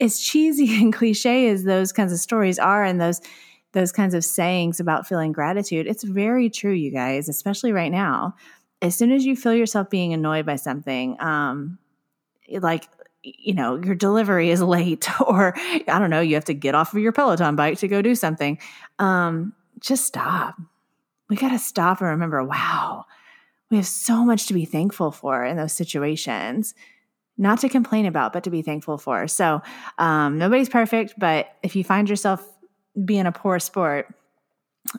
as 0.00 0.18
cheesy 0.18 0.76
and 0.80 0.92
cliche 0.92 1.48
as 1.48 1.64
those 1.64 1.92
kinds 1.92 2.12
of 2.12 2.18
stories 2.18 2.58
are 2.58 2.84
and 2.84 3.00
those 3.00 3.20
those 3.72 3.92
kinds 3.92 4.14
of 4.14 4.24
sayings 4.24 4.80
about 4.80 5.06
feeling 5.06 5.30
gratitude, 5.30 5.86
it's 5.86 6.02
very 6.02 6.50
true, 6.50 6.72
you 6.72 6.90
guys, 6.90 7.28
especially 7.28 7.70
right 7.70 7.92
now. 7.92 8.34
As 8.82 8.96
soon 8.96 9.12
as 9.12 9.24
you 9.24 9.36
feel 9.36 9.54
yourself 9.54 9.88
being 9.88 10.12
annoyed 10.12 10.44
by 10.44 10.56
something, 10.56 11.16
um, 11.20 11.78
like 12.58 12.88
you 13.22 13.54
know 13.54 13.76
your 13.76 13.94
delivery 13.94 14.50
is 14.50 14.62
late 14.76 15.08
or 15.20 15.54
i 15.56 15.98
don't 15.98 16.10
know 16.10 16.20
you 16.20 16.34
have 16.34 16.44
to 16.44 16.54
get 16.54 16.74
off 16.74 16.94
of 16.94 17.00
your 17.00 17.12
peloton 17.12 17.54
bike 17.54 17.78
to 17.78 17.88
go 17.88 18.00
do 18.02 18.14
something 18.14 18.58
um, 18.98 19.52
just 19.78 20.06
stop 20.06 20.56
we 21.28 21.36
got 21.36 21.50
to 21.50 21.58
stop 21.58 22.00
and 22.00 22.08
remember 22.08 22.42
wow 22.42 23.04
we 23.70 23.76
have 23.76 23.86
so 23.86 24.24
much 24.24 24.46
to 24.46 24.54
be 24.54 24.64
thankful 24.64 25.10
for 25.10 25.44
in 25.44 25.56
those 25.56 25.72
situations 25.72 26.74
not 27.40 27.58
to 27.60 27.70
complain 27.70 28.04
about, 28.04 28.34
but 28.34 28.44
to 28.44 28.50
be 28.50 28.60
thankful 28.60 28.98
for. 28.98 29.26
So 29.26 29.62
um, 29.98 30.36
nobody's 30.36 30.68
perfect, 30.68 31.14
but 31.18 31.48
if 31.62 31.74
you 31.74 31.82
find 31.82 32.08
yourself 32.08 32.46
being 33.02 33.24
a 33.24 33.32
poor 33.32 33.58
sport 33.58 34.14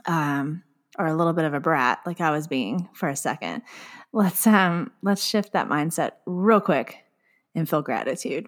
um, 0.07 0.63
or 0.97 1.05
a 1.05 1.15
little 1.15 1.33
bit 1.33 1.45
of 1.45 1.53
a 1.53 1.59
brat, 1.59 1.99
like 2.03 2.19
I 2.19 2.31
was 2.31 2.47
being 2.47 2.89
for 2.93 3.07
a 3.07 3.15
second, 3.15 3.61
let's 4.11 4.47
um, 4.47 4.91
let's 5.03 5.23
shift 5.23 5.53
that 5.53 5.69
mindset 5.69 6.13
real 6.25 6.59
quick 6.59 6.97
and 7.53 7.69
feel 7.69 7.83
gratitude. 7.83 8.47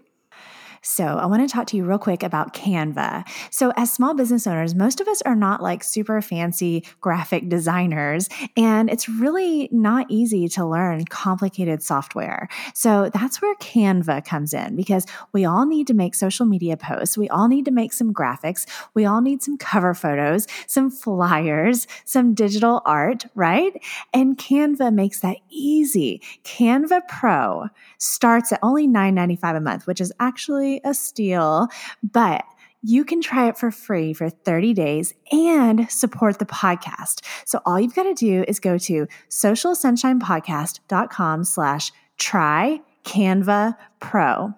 So, 0.86 1.06
I 1.06 1.26
want 1.28 1.48
to 1.48 1.52
talk 1.52 1.66
to 1.68 1.78
you 1.78 1.86
real 1.86 1.98
quick 1.98 2.24
about 2.24 2.54
Canva. 2.54 3.24
So, 3.52 3.72
as 3.78 3.92
small 3.92 4.14
business 4.14 4.46
owners, 4.46 4.76
most 4.76 5.00
of 5.00 5.08
us 5.08 5.22
are 5.22 5.36
not 5.36 5.64
like 5.64 5.82
super 5.82 6.22
fancy 6.22 6.84
graphic 7.00 7.48
designers, 7.48 8.28
and 8.58 8.90
it's 8.90 9.08
really 9.08 9.70
not 9.72 10.08
easy 10.10 10.50
to 10.50 10.66
learn 10.66 11.06
complicated 11.06 11.82
software. 11.82 12.50
So, 12.74 13.10
that's 13.14 13.42
where 13.42 13.56
Canva 13.56 14.26
comes 14.26 14.54
in 14.54 14.76
because 14.76 15.06
we 15.32 15.46
all 15.46 15.66
need 15.66 15.88
to 15.88 15.94
make 15.94 16.16
social 16.16 16.46
media 16.46 16.76
posts, 16.76 17.18
we 17.18 17.30
all 17.30 17.48
need 17.48 17.64
to 17.64 17.72
make 17.72 17.94
some 17.94 18.14
graphics, 18.14 18.66
we 18.94 19.06
all 19.06 19.22
need 19.22 19.42
some 19.42 19.58
cover 19.58 19.94
photos, 19.94 20.48
some 20.68 20.92
flyers, 20.92 21.88
some 22.04 22.34
digital 22.34 22.82
art, 22.86 23.26
right? 23.36 23.82
And 24.14 24.38
Canva 24.38 24.94
makes 24.94 25.22
that 25.22 25.38
easy. 25.50 26.22
Canva 26.44 27.08
Pro 27.08 27.70
starts 28.00 28.52
at 28.52 28.60
only 28.62 28.86
$9.95 28.86 29.56
a 29.56 29.62
month, 29.62 29.88
which 29.88 30.02
is 30.02 30.12
actually 30.20 30.73
a 30.84 30.94
steal, 30.94 31.70
but 32.02 32.44
you 32.82 33.06
can 33.06 33.22
try 33.22 33.48
it 33.48 33.58
for 33.58 33.72
free 33.72 34.12
for 34.14 34.30
30 34.30 34.74
days 34.74 35.14
and 35.32 35.90
support 35.90 36.40
the 36.40 36.46
podcast. 36.46 37.24
So 37.46 37.62
all 37.66 37.80
you've 37.80 37.96
got 37.96 38.04
to 38.04 38.14
do 38.14 38.44
is 38.48 38.60
go 38.60 38.78
to 38.78 39.08
socialsunshinepodcast.com 39.30 41.44
slash 41.46 41.92
try 42.18 42.82
Canva 43.06 43.78
Pro. 44.00 44.54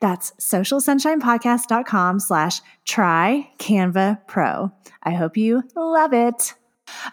That's 0.00 0.32
socialsunshinepodcast.com 0.40 2.20
slash 2.20 2.62
try 2.86 3.50
Canva 3.58 4.26
Pro. 4.26 4.72
I 5.02 5.12
hope 5.12 5.36
you 5.36 5.64
love 5.74 6.14
it. 6.14 6.54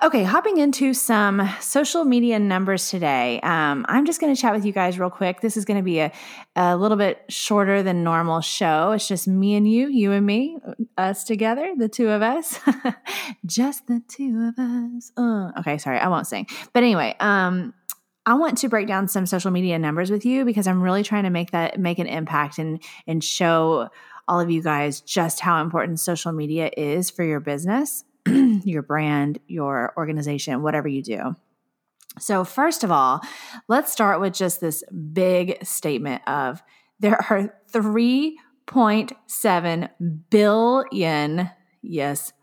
Okay, 0.02 0.24
hopping 0.24 0.58
into 0.58 0.94
some 0.94 1.50
social 1.60 2.04
media 2.04 2.40
numbers 2.40 2.90
today. 2.90 3.40
Um, 3.42 3.86
I'm 3.88 4.06
just 4.06 4.20
going 4.20 4.34
to 4.34 4.40
chat 4.40 4.54
with 4.54 4.66
you 4.66 4.72
guys 4.72 5.00
real 5.00 5.10
quick. 5.10 5.42
This 5.42 5.56
is 5.56 5.66
going 5.66 5.78
to 5.78 5.84
be 5.84 6.00
a, 6.00 6.12
a 6.56 6.76
little 6.78 6.98
bit 6.98 7.24
shorter 7.30 7.84
than 7.84 8.04
normal 8.04 8.42
show. 8.42 8.92
It's 8.92 9.08
just 9.08 9.28
me 9.28 9.56
and 9.56 9.70
you, 9.70 9.88
you 9.88 10.12
and 10.12 10.26
me, 10.26 10.58
us 10.98 11.24
together, 11.24 11.74
the 11.78 11.90
two 11.90 12.10
of 12.10 12.22
us, 12.22 12.60
just 13.46 13.88
the 13.88 14.02
two 14.08 14.52
of 14.58 14.60
us. 14.60 15.12
Uh, 15.18 15.52
okay, 15.60 15.78
sorry, 15.78 16.00
I 16.00 16.08
won't 16.08 16.28
sing. 16.28 16.48
But 16.74 16.84
anyway, 16.84 17.16
um, 17.20 17.74
I 18.26 18.36
want 18.36 18.58
to 18.60 18.70
break 18.70 18.88
down 18.88 19.08
some 19.08 19.26
social 19.26 19.52
media 19.52 19.78
numbers 19.80 20.12
with 20.12 20.26
you 20.26 20.46
because 20.46 20.68
I'm 20.68 20.82
really 20.82 21.04
trying 21.04 21.24
to 21.24 21.30
make 21.30 21.52
that 21.52 21.80
make 21.80 22.00
an 22.00 22.08
impact 22.08 22.58
and 22.58 22.82
and 23.06 23.24
show 23.24 23.90
all 24.28 24.40
of 24.40 24.50
you 24.50 24.62
guys 24.62 25.02
just 25.02 25.42
how 25.42 25.62
important 25.62 26.00
social 26.00 26.32
media 26.32 26.72
is 26.78 27.10
for 27.10 27.24
your 27.24 27.42
business 27.42 28.06
your 28.26 28.82
brand, 28.82 29.40
your 29.48 29.94
organization, 29.98 30.62
whatever 30.62 30.88
you 30.88 31.04
do. 31.04 31.36
So, 32.20 32.44
first 32.44 32.84
of 32.84 32.92
all, 32.92 33.22
let's 33.68 33.92
start 33.92 34.22
with 34.22 34.34
just 34.34 34.62
this 34.62 34.84
big 35.14 35.66
statement 35.66 36.22
of 36.28 36.62
there 37.00 37.18
are 37.30 37.56
3.7 37.72 39.90
billion, 40.30 41.50
yes, 41.82 42.34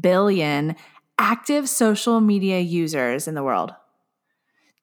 billion 0.00 0.76
active 1.18 1.68
social 1.68 2.20
media 2.20 2.60
users 2.60 3.26
in 3.26 3.34
the 3.34 3.42
world. 3.42 3.72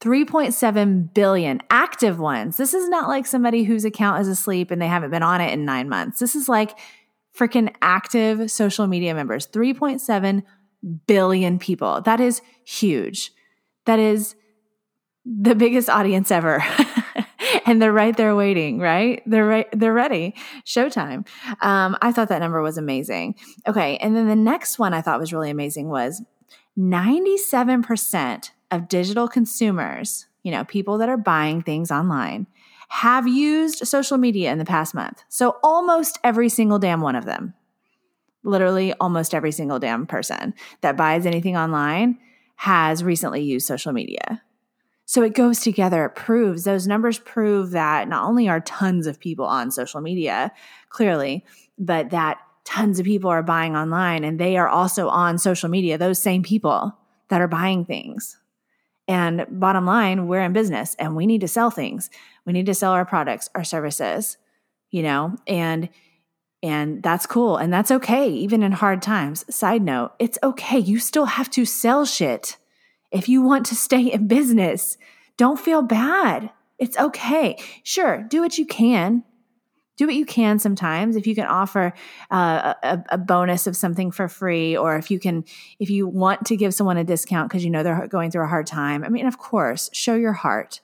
3.7 0.02 1.14
billion 1.14 1.62
active 1.70 2.20
ones. 2.20 2.58
This 2.58 2.74
is 2.74 2.90
not 2.90 3.08
like 3.08 3.26
somebody 3.26 3.64
whose 3.64 3.86
account 3.86 4.20
is 4.22 4.28
asleep 4.28 4.70
and 4.70 4.82
they 4.82 4.88
haven't 4.88 5.12
been 5.12 5.24
on 5.24 5.40
it 5.40 5.54
in 5.54 5.64
nine 5.64 5.88
months. 5.88 6.20
This 6.20 6.36
is 6.36 6.50
like 6.50 6.78
freaking 7.38 7.74
active 7.82 8.52
social 8.52 8.88
media 8.88 9.14
members 9.14 9.48
3.7 9.48 10.44
billion 11.08 11.60
people. 11.60 12.02
That 12.02 12.20
is 12.20 12.42
huge. 12.66 13.32
That 13.86 14.00
is 14.00 14.36
the 15.26 15.56
biggest 15.56 15.90
audience 15.90 16.32
ever. 16.32 16.64
and 17.66 17.82
they're 17.82 17.94
right 17.94 18.16
there 18.16 18.36
waiting, 18.36 18.80
right? 18.80 19.22
They're 19.26 19.46
right, 19.46 19.68
they're 19.72 19.94
ready. 19.94 20.36
Showtime. 20.66 21.28
Um, 21.62 21.98
I 22.02 22.12
thought 22.12 22.30
that 22.30 22.40
number 22.40 22.62
was 22.62 22.78
amazing. 22.78 23.36
Okay. 23.68 23.98
And 23.98 24.16
then 24.16 24.28
the 24.28 24.36
next 24.36 24.80
one 24.80 24.94
I 24.94 25.02
thought 25.02 25.20
was 25.20 25.34
really 25.34 25.50
amazing 25.50 25.90
was 25.90 26.22
97% 26.78 28.52
of 28.72 28.88
digital 28.88 29.28
consumers, 29.28 30.28
you 30.42 30.52
know, 30.52 30.64
people 30.64 30.98
that 30.98 31.10
are 31.10 31.18
buying 31.18 31.62
things 31.62 31.92
online, 31.92 32.48
have 32.94 33.28
used 33.28 33.88
social 33.88 34.20
media 34.20 34.52
in 34.52 34.60
the 34.60 34.66
past 34.66 34.94
month. 34.94 35.24
So 35.28 35.58
almost 35.64 36.20
every 36.24 36.48
single 36.48 36.78
damn 36.78 37.02
one 37.02 37.16
of 37.16 37.26
them, 37.26 37.56
literally 38.44 38.94
almost 39.00 39.34
every 39.34 39.52
single 39.52 39.80
damn 39.80 40.06
person 40.06 40.54
that 40.82 40.96
buys 40.96 41.26
anything 41.26 41.58
online 41.58 42.20
has 42.56 43.04
recently 43.04 43.42
used 43.42 43.66
social 43.66 43.94
media. 43.94 44.44
So 45.06 45.24
it 45.24 45.34
goes 45.34 45.60
together. 45.62 46.06
It 46.06 46.14
proves 46.16 46.66
those 46.66 46.86
numbers 46.86 47.18
prove 47.18 47.72
that 47.72 48.08
not 48.08 48.26
only 48.26 48.48
are 48.48 48.60
tons 48.60 49.08
of 49.08 49.20
people 49.20 49.46
on 49.46 49.72
social 49.72 50.00
media, 50.00 50.52
clearly, 50.90 51.44
but 51.80 52.12
that 52.12 52.38
tons 52.64 53.00
of 53.00 53.08
people 53.08 53.32
are 53.32 53.42
buying 53.42 53.76
online 53.76 54.24
and 54.24 54.40
they 54.40 54.56
are 54.56 54.70
also 54.70 55.10
on 55.10 55.40
social 55.40 55.68
media, 55.68 55.98
those 55.98 56.22
same 56.22 56.44
people 56.44 56.96
that 57.30 57.42
are 57.42 57.48
buying 57.48 57.86
things. 57.86 58.38
And 59.08 59.46
bottom 59.50 59.86
line, 59.86 60.28
we're 60.28 60.42
in 60.44 60.54
business 60.54 60.96
and 61.00 61.16
we 61.16 61.26
need 61.26 61.42
to 61.42 61.48
sell 61.48 61.70
things. 61.70 62.10
We 62.46 62.54
need 62.54 62.66
to 62.66 62.74
sell 62.74 62.92
our 62.92 63.06
products, 63.06 63.50
our 63.56 63.64
services, 63.64 64.38
you 64.92 65.04
know, 65.04 65.36
and 65.48 65.90
and 66.62 67.04
that's 67.04 67.26
cool 67.26 67.58
and 67.58 67.74
that's 67.74 67.92
okay 67.92 68.30
even 68.30 68.64
in 68.64 68.72
hard 68.72 69.02
times. 69.02 69.46
Side 69.54 69.82
note, 69.82 70.14
it's 70.20 70.40
okay. 70.42 70.80
You 70.80 71.00
still 71.00 71.26
have 71.26 71.50
to 71.52 71.66
sell 71.66 72.06
shit 72.06 72.58
if 73.12 73.28
you 73.28 73.42
want 73.42 73.66
to 73.68 73.76
stay 73.88 74.12
in 74.12 74.28
business. 74.28 74.98
Don't 75.38 75.60
feel 75.60 75.82
bad. 75.82 76.52
It's 76.80 76.98
okay. 76.98 77.58
Sure, 77.84 78.24
do 78.30 78.42
what 78.42 78.58
you 78.58 78.66
can 78.66 79.24
do 79.98 80.08
what 80.08 80.16
you 80.16 80.26
can 80.26 80.60
sometimes 80.60 81.16
if 81.16 81.28
you 81.28 81.36
can 81.36 81.46
offer 81.46 81.94
uh, 82.32 82.74
a, 82.84 83.04
a, 83.10 83.18
bonus 83.18 83.68
of 83.68 83.78
something 83.78 84.12
for 84.12 84.28
free 84.28 84.76
or 84.76 84.98
if 84.98 85.12
you 85.12 85.20
can 85.20 85.44
if 85.80 85.90
you 85.90 86.08
want 86.08 86.46
to 86.46 86.58
give 86.58 86.74
someone 86.74 86.98
a 86.98 87.04
discount 87.04 87.50
because 87.50 87.64
you 87.64 87.70
know 87.70 87.84
they're 87.84 88.08
going 88.08 88.32
through 88.32 88.44
a 88.44 88.48
hard 88.48 88.66
time 88.66 89.04
i 89.04 89.10
mean 89.10 89.26
of 89.26 89.38
course 89.38 89.90
show 89.94 90.16
your 90.16 90.34
heart 90.34 90.82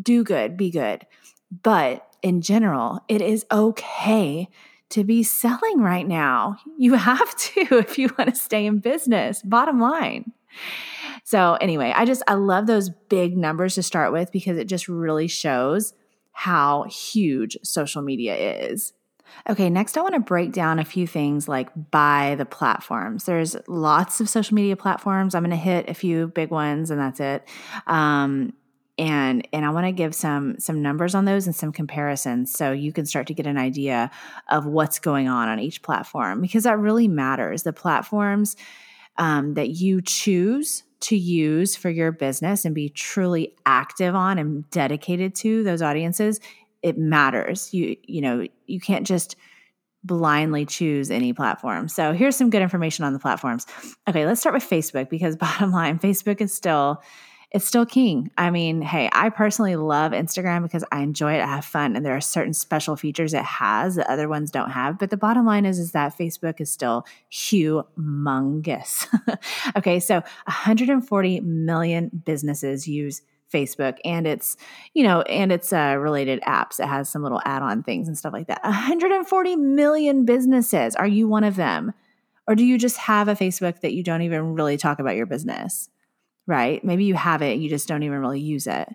do 0.00 0.24
good 0.24 0.56
be 0.56 0.70
good 0.70 1.06
but 1.62 2.06
in 2.22 2.40
general 2.40 3.00
it 3.08 3.20
is 3.20 3.46
okay 3.50 4.48
to 4.88 5.04
be 5.04 5.22
selling 5.22 5.80
right 5.80 6.06
now 6.06 6.56
you 6.78 6.94
have 6.94 7.36
to 7.36 7.60
if 7.78 7.98
you 7.98 8.08
want 8.18 8.30
to 8.30 8.40
stay 8.40 8.66
in 8.66 8.78
business 8.78 9.42
bottom 9.42 9.80
line 9.80 10.32
so 11.24 11.56
anyway 11.60 11.92
i 11.96 12.04
just 12.04 12.22
i 12.26 12.34
love 12.34 12.66
those 12.66 12.90
big 13.08 13.36
numbers 13.36 13.74
to 13.74 13.82
start 13.82 14.12
with 14.12 14.30
because 14.32 14.56
it 14.56 14.66
just 14.66 14.88
really 14.88 15.28
shows 15.28 15.94
how 16.40 16.84
huge 16.84 17.58
social 17.62 18.00
media 18.00 18.34
is. 18.34 18.94
Okay, 19.48 19.68
next 19.68 19.98
I 19.98 20.00
want 20.00 20.14
to 20.14 20.20
break 20.20 20.52
down 20.52 20.78
a 20.78 20.86
few 20.86 21.06
things 21.06 21.46
like 21.48 21.68
by 21.90 22.34
the 22.36 22.46
platforms. 22.46 23.24
There's 23.24 23.56
lots 23.68 24.22
of 24.22 24.28
social 24.30 24.54
media 24.54 24.74
platforms. 24.74 25.34
I'm 25.34 25.42
going 25.42 25.50
to 25.50 25.56
hit 25.56 25.90
a 25.90 25.94
few 25.94 26.28
big 26.28 26.50
ones 26.50 26.90
and 26.90 26.98
that's 26.98 27.20
it. 27.20 27.46
Um, 27.86 28.54
and 29.00 29.48
and 29.54 29.64
I 29.64 29.70
want 29.70 29.86
to 29.86 29.92
give 29.92 30.14
some 30.14 30.58
some 30.58 30.82
numbers 30.82 31.14
on 31.14 31.24
those 31.24 31.46
and 31.46 31.56
some 31.56 31.72
comparisons 31.72 32.52
so 32.52 32.70
you 32.70 32.92
can 32.92 33.06
start 33.06 33.26
to 33.28 33.34
get 33.34 33.46
an 33.46 33.56
idea 33.56 34.10
of 34.48 34.66
what's 34.66 34.98
going 34.98 35.26
on 35.26 35.48
on 35.48 35.58
each 35.58 35.82
platform 35.82 36.42
because 36.42 36.64
that 36.64 36.78
really 36.78 37.08
matters. 37.08 37.62
The 37.62 37.72
platforms 37.72 38.56
um, 39.16 39.54
that 39.54 39.70
you 39.70 40.02
choose 40.02 40.84
to 41.00 41.16
use 41.16 41.76
for 41.76 41.88
your 41.88 42.12
business 42.12 42.66
and 42.66 42.74
be 42.74 42.90
truly 42.90 43.54
active 43.64 44.14
on 44.14 44.38
and 44.38 44.68
dedicated 44.70 45.34
to 45.36 45.62
those 45.62 45.80
audiences, 45.80 46.38
it 46.82 46.98
matters. 46.98 47.72
You 47.72 47.96
you 48.06 48.20
know, 48.20 48.46
you 48.66 48.80
can't 48.80 49.06
just 49.06 49.34
blindly 50.04 50.66
choose 50.66 51.10
any 51.10 51.32
platform. 51.32 51.88
So 51.88 52.12
here's 52.12 52.36
some 52.36 52.50
good 52.50 52.62
information 52.62 53.06
on 53.06 53.14
the 53.14 53.18
platforms. 53.18 53.66
Okay, 54.06 54.26
let's 54.26 54.40
start 54.40 54.54
with 54.54 54.68
Facebook 54.68 55.08
because 55.08 55.36
bottom 55.46 55.72
line, 55.72 55.98
Facebook 55.98 56.42
is 56.42 56.52
still 56.52 57.02
it's 57.52 57.66
still 57.66 57.84
king. 57.84 58.30
I 58.38 58.50
mean, 58.50 58.80
hey, 58.80 59.08
I 59.12 59.28
personally 59.28 59.74
love 59.74 60.12
Instagram 60.12 60.62
because 60.62 60.84
I 60.92 61.00
enjoy 61.00 61.34
it, 61.34 61.40
I 61.40 61.46
have 61.46 61.64
fun, 61.64 61.96
and 61.96 62.06
there 62.06 62.14
are 62.14 62.20
certain 62.20 62.54
special 62.54 62.94
features 62.96 63.34
it 63.34 63.42
has 63.42 63.96
that 63.96 64.08
other 64.08 64.28
ones 64.28 64.52
don't 64.52 64.70
have. 64.70 64.98
But 64.98 65.10
the 65.10 65.16
bottom 65.16 65.44
line 65.44 65.66
is, 65.66 65.78
is 65.78 65.92
that 65.92 66.16
Facebook 66.16 66.60
is 66.60 66.70
still 66.70 67.04
humongous. 67.32 69.06
okay, 69.76 69.98
so 69.98 70.16
140 70.46 71.40
million 71.40 72.10
businesses 72.24 72.86
use 72.86 73.22
Facebook 73.52 73.98
and 74.04 74.28
it's, 74.28 74.56
you 74.94 75.02
know, 75.02 75.22
and 75.22 75.50
it's 75.50 75.72
uh, 75.72 75.96
related 75.98 76.40
apps. 76.42 76.78
It 76.78 76.86
has 76.86 77.08
some 77.10 77.24
little 77.24 77.42
add-on 77.44 77.82
things 77.82 78.06
and 78.06 78.16
stuff 78.16 78.32
like 78.32 78.46
that. 78.46 78.62
140 78.62 79.56
million 79.56 80.24
businesses. 80.24 80.94
Are 80.94 81.06
you 81.06 81.26
one 81.26 81.42
of 81.42 81.56
them? 81.56 81.92
Or 82.46 82.54
do 82.54 82.64
you 82.64 82.78
just 82.78 82.96
have 82.96 83.26
a 83.26 83.34
Facebook 83.34 83.80
that 83.80 83.92
you 83.92 84.04
don't 84.04 84.22
even 84.22 84.54
really 84.54 84.76
talk 84.76 85.00
about 85.00 85.16
your 85.16 85.26
business? 85.26 85.88
Right? 86.50 86.84
Maybe 86.84 87.04
you 87.04 87.14
have 87.14 87.42
it, 87.42 87.58
you 87.58 87.68
just 87.68 87.88
don't 87.88 88.02
even 88.02 88.18
really 88.18 88.40
use 88.40 88.66
it. 88.66 88.88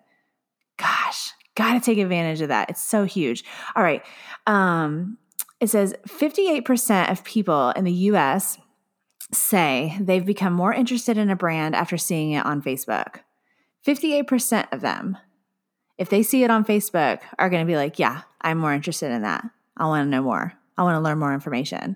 Gosh, 0.77 1.31
got 1.55 1.73
to 1.73 1.79
take 1.79 1.97
advantage 1.97 2.41
of 2.41 2.49
that. 2.49 2.69
It's 2.69 2.81
so 2.81 3.05
huge. 3.05 3.43
All 3.75 3.83
right. 3.83 4.03
Um, 4.45 5.17
it 5.59 5.69
says 5.69 5.95
58% 6.07 7.09
of 7.09 7.23
people 7.23 7.69
in 7.71 7.85
the 7.85 7.91
US 7.91 8.57
say 9.31 9.97
they've 9.99 10.25
become 10.25 10.53
more 10.53 10.73
interested 10.73 11.17
in 11.17 11.29
a 11.29 11.35
brand 11.35 11.75
after 11.75 11.97
seeing 11.97 12.31
it 12.31 12.45
on 12.45 12.61
Facebook. 12.61 13.21
58% 13.85 14.67
of 14.71 14.81
them, 14.81 15.17
if 15.97 16.09
they 16.09 16.23
see 16.23 16.43
it 16.43 16.51
on 16.51 16.65
Facebook, 16.65 17.21
are 17.39 17.49
to 17.49 17.65
be 17.65 17.77
like, 17.77 17.99
yeah, 17.99 18.21
I'm 18.41 18.57
more 18.57 18.73
interested 18.73 19.11
in 19.11 19.21
that. 19.21 19.45
I 19.77 19.85
want 19.85 20.05
to 20.05 20.09
know 20.09 20.21
more. 20.21 20.53
I 20.77 20.83
want 20.83 20.95
to 20.95 21.01
learn 21.01 21.19
more 21.19 21.33
information. 21.33 21.95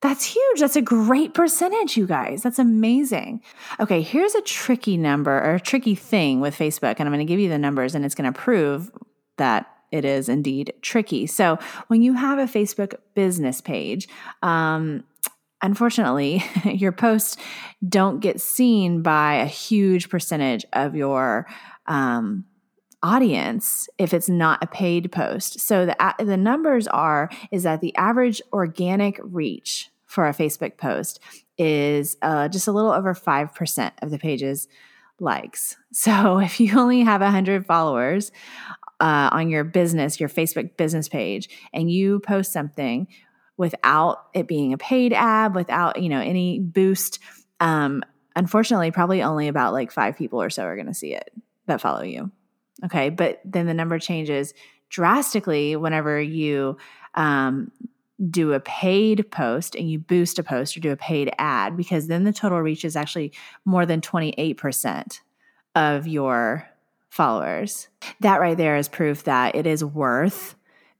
That's 0.00 0.24
huge. 0.24 0.60
That's 0.60 0.76
a 0.76 0.82
great 0.82 1.34
percentage, 1.34 1.96
you 1.96 2.06
guys. 2.06 2.42
That's 2.42 2.60
amazing. 2.60 3.42
Okay, 3.80 4.00
here's 4.00 4.34
a 4.34 4.42
tricky 4.42 4.96
number 4.96 5.32
or 5.32 5.54
a 5.54 5.60
tricky 5.60 5.96
thing 5.96 6.40
with 6.40 6.56
Facebook, 6.56 6.96
and 6.98 7.08
I'm 7.08 7.12
going 7.12 7.18
to 7.18 7.24
give 7.24 7.40
you 7.40 7.48
the 7.48 7.58
numbers, 7.58 7.94
and 7.94 8.04
it's 8.04 8.14
going 8.14 8.32
to 8.32 8.38
prove 8.38 8.92
that 9.38 9.66
it 9.90 10.04
is 10.04 10.28
indeed 10.28 10.72
tricky. 10.82 11.26
So, 11.26 11.58
when 11.88 12.02
you 12.02 12.14
have 12.14 12.38
a 12.38 12.44
Facebook 12.44 12.94
business 13.14 13.60
page, 13.60 14.08
um, 14.42 15.02
unfortunately, 15.62 16.44
your 16.64 16.92
posts 16.92 17.36
don't 17.86 18.20
get 18.20 18.40
seen 18.40 19.02
by 19.02 19.34
a 19.34 19.46
huge 19.46 20.10
percentage 20.10 20.64
of 20.72 20.94
your 20.94 21.46
um, 21.86 22.44
audience 23.02 23.88
if 23.98 24.12
it's 24.12 24.28
not 24.28 24.62
a 24.62 24.66
paid 24.66 25.10
post. 25.12 25.60
So 25.60 25.86
the 25.86 26.14
the 26.18 26.36
numbers 26.36 26.86
are 26.88 27.30
is 27.50 27.62
that 27.62 27.80
the 27.80 27.94
average 27.96 28.42
organic 28.52 29.20
reach 29.22 29.90
for 30.06 30.26
a 30.26 30.32
Facebook 30.32 30.76
post 30.76 31.20
is 31.58 32.16
uh, 32.22 32.48
just 32.48 32.66
a 32.66 32.72
little 32.72 32.92
over 32.92 33.14
5% 33.14 33.92
of 34.00 34.10
the 34.10 34.18
page's 34.18 34.68
likes. 35.20 35.76
So 35.92 36.38
if 36.38 36.60
you 36.60 36.78
only 36.78 37.00
have 37.00 37.22
100 37.22 37.66
followers 37.66 38.30
uh, 39.00 39.30
on 39.32 39.50
your 39.50 39.64
business, 39.64 40.20
your 40.20 40.28
Facebook 40.28 40.76
business 40.76 41.08
page, 41.08 41.48
and 41.72 41.90
you 41.90 42.20
post 42.20 42.52
something 42.52 43.08
without 43.56 44.26
it 44.34 44.46
being 44.46 44.72
a 44.72 44.78
paid 44.78 45.12
ad, 45.12 45.54
without, 45.54 46.00
you 46.00 46.08
know, 46.08 46.20
any 46.20 46.60
boost, 46.60 47.18
um, 47.58 48.02
unfortunately, 48.36 48.92
probably 48.92 49.22
only 49.22 49.48
about 49.48 49.72
like 49.72 49.90
five 49.90 50.16
people 50.16 50.40
or 50.40 50.50
so 50.50 50.62
are 50.62 50.76
going 50.76 50.86
to 50.86 50.94
see 50.94 51.14
it 51.14 51.32
that 51.66 51.80
follow 51.80 52.02
you. 52.02 52.30
Okay. 52.84 53.10
But 53.10 53.40
then 53.44 53.66
the 53.66 53.74
number 53.74 53.98
changes 53.98 54.54
drastically 54.88 55.76
whenever 55.76 56.20
you 56.20 56.76
um, 57.14 57.70
do 58.30 58.52
a 58.52 58.60
paid 58.60 59.30
post 59.30 59.74
and 59.74 59.90
you 59.90 59.98
boost 59.98 60.38
a 60.38 60.42
post 60.42 60.76
or 60.76 60.80
do 60.80 60.90
a 60.90 60.96
paid 60.96 61.32
ad, 61.38 61.76
because 61.76 62.06
then 62.06 62.24
the 62.24 62.32
total 62.32 62.60
reach 62.60 62.84
is 62.84 62.96
actually 62.96 63.32
more 63.64 63.86
than 63.86 64.00
28% 64.00 65.20
of 65.74 66.06
your 66.06 66.68
followers. 67.10 67.88
That 68.20 68.40
right 68.40 68.56
there 68.56 68.76
is 68.76 68.88
proof 68.88 69.24
that 69.24 69.54
it 69.54 69.66
is 69.66 69.84
worth 69.84 70.54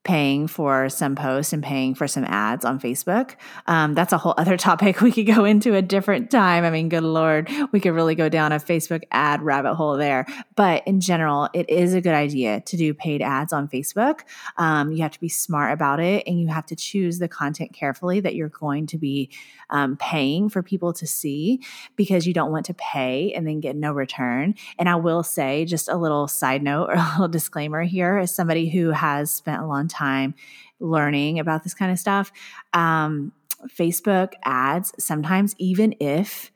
paying 0.09 0.47
for 0.47 0.89
some 0.89 1.15
posts 1.15 1.53
and 1.53 1.63
paying 1.63 1.95
for 1.95 2.09
some 2.09 2.25
ads 2.25 2.65
on 2.65 2.81
Facebook. 2.81 3.35
Um, 3.67 3.93
that's 3.93 4.15
a 4.15 4.17
whole 4.17 4.33
other 4.39 4.57
topic 4.69 5.03
we 5.03 5.13
could 5.13 5.27
go 5.27 5.45
into 5.45 5.75
a 5.75 5.83
different 5.83 6.31
time. 6.31 6.65
I 6.65 6.71
mean, 6.71 6.89
good 6.89 7.03
Lord, 7.03 7.51
we 7.73 7.79
could 7.79 7.93
really 7.93 8.15
go 8.15 8.31
down 8.31 8.51
a 8.51 8.55
Facebook 8.55 9.03
ad 9.11 9.43
rabbit 9.43 9.75
hole 9.75 9.99
there. 9.99 10.25
But 10.57 10.83
in 10.87 11.01
general, 11.01 11.51
it 11.53 11.69
is 11.69 11.93
a 11.93 12.01
good 12.01 12.15
idea 12.15 12.63
to 12.63 12.77
do 12.79 12.95
paid 12.95 13.21
ads 13.21 13.53
on 13.53 13.69
Facebook. 13.69 14.21
Um, 14.57 14.93
you 14.93 15.03
have 15.03 15.13
to 15.13 15.21
be 15.21 15.29
smart 15.29 15.75
about 15.75 16.01
it 16.01 16.27
and 16.27 16.41
you 16.41 16.49
have 16.49 16.65
to 16.67 16.77
choose 16.77 17.19
the 17.19 17.29
content 17.29 17.75
carefully 17.75 18.21
that 18.21 18.35
you're 18.35 18.49
going 18.49 18.87
to 18.87 18.97
be 18.97 19.29
um, 19.69 19.99
paying 19.99 20.49
for 20.49 20.63
people 20.63 20.95
to 20.95 21.07
see 21.07 21.61
because 21.97 22.27
you 22.27 22.33
don't 22.33 22.51
want 22.51 22.65
to 22.65 22.75
pay 22.75 23.35
and 23.35 23.47
then 23.47 23.61
get 23.61 23.77
no 23.77 23.93
return. 23.93 24.55
And 24.79 24.89
I 24.89 24.97
will 24.97 25.23
say, 25.23 25.67
just 25.67 25.87
a 25.91 25.97
little 25.97 26.29
side 26.29 26.63
note 26.63 26.89
or 26.89 26.95
a 26.97 27.11
little 27.11 27.29
disclaimer 27.29 27.83
here, 27.83 28.17
as 28.17 28.35
somebody 28.35 28.71
who 28.71 28.93
has 28.93 29.31
spent 29.31 29.63
a 29.63 29.67
long 29.67 29.87
time 29.99 30.35
learning 30.81 31.39
about 31.39 31.65
this 31.65 31.75
kind 31.75 31.91
of 31.91 31.99
stuff, 31.99 32.33
um, 32.73 33.33
Facebook 33.69 34.35
ads, 34.45 34.93
sometimes 34.99 35.55
even 35.59 35.95
if 36.01 36.53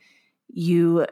you 0.49 1.07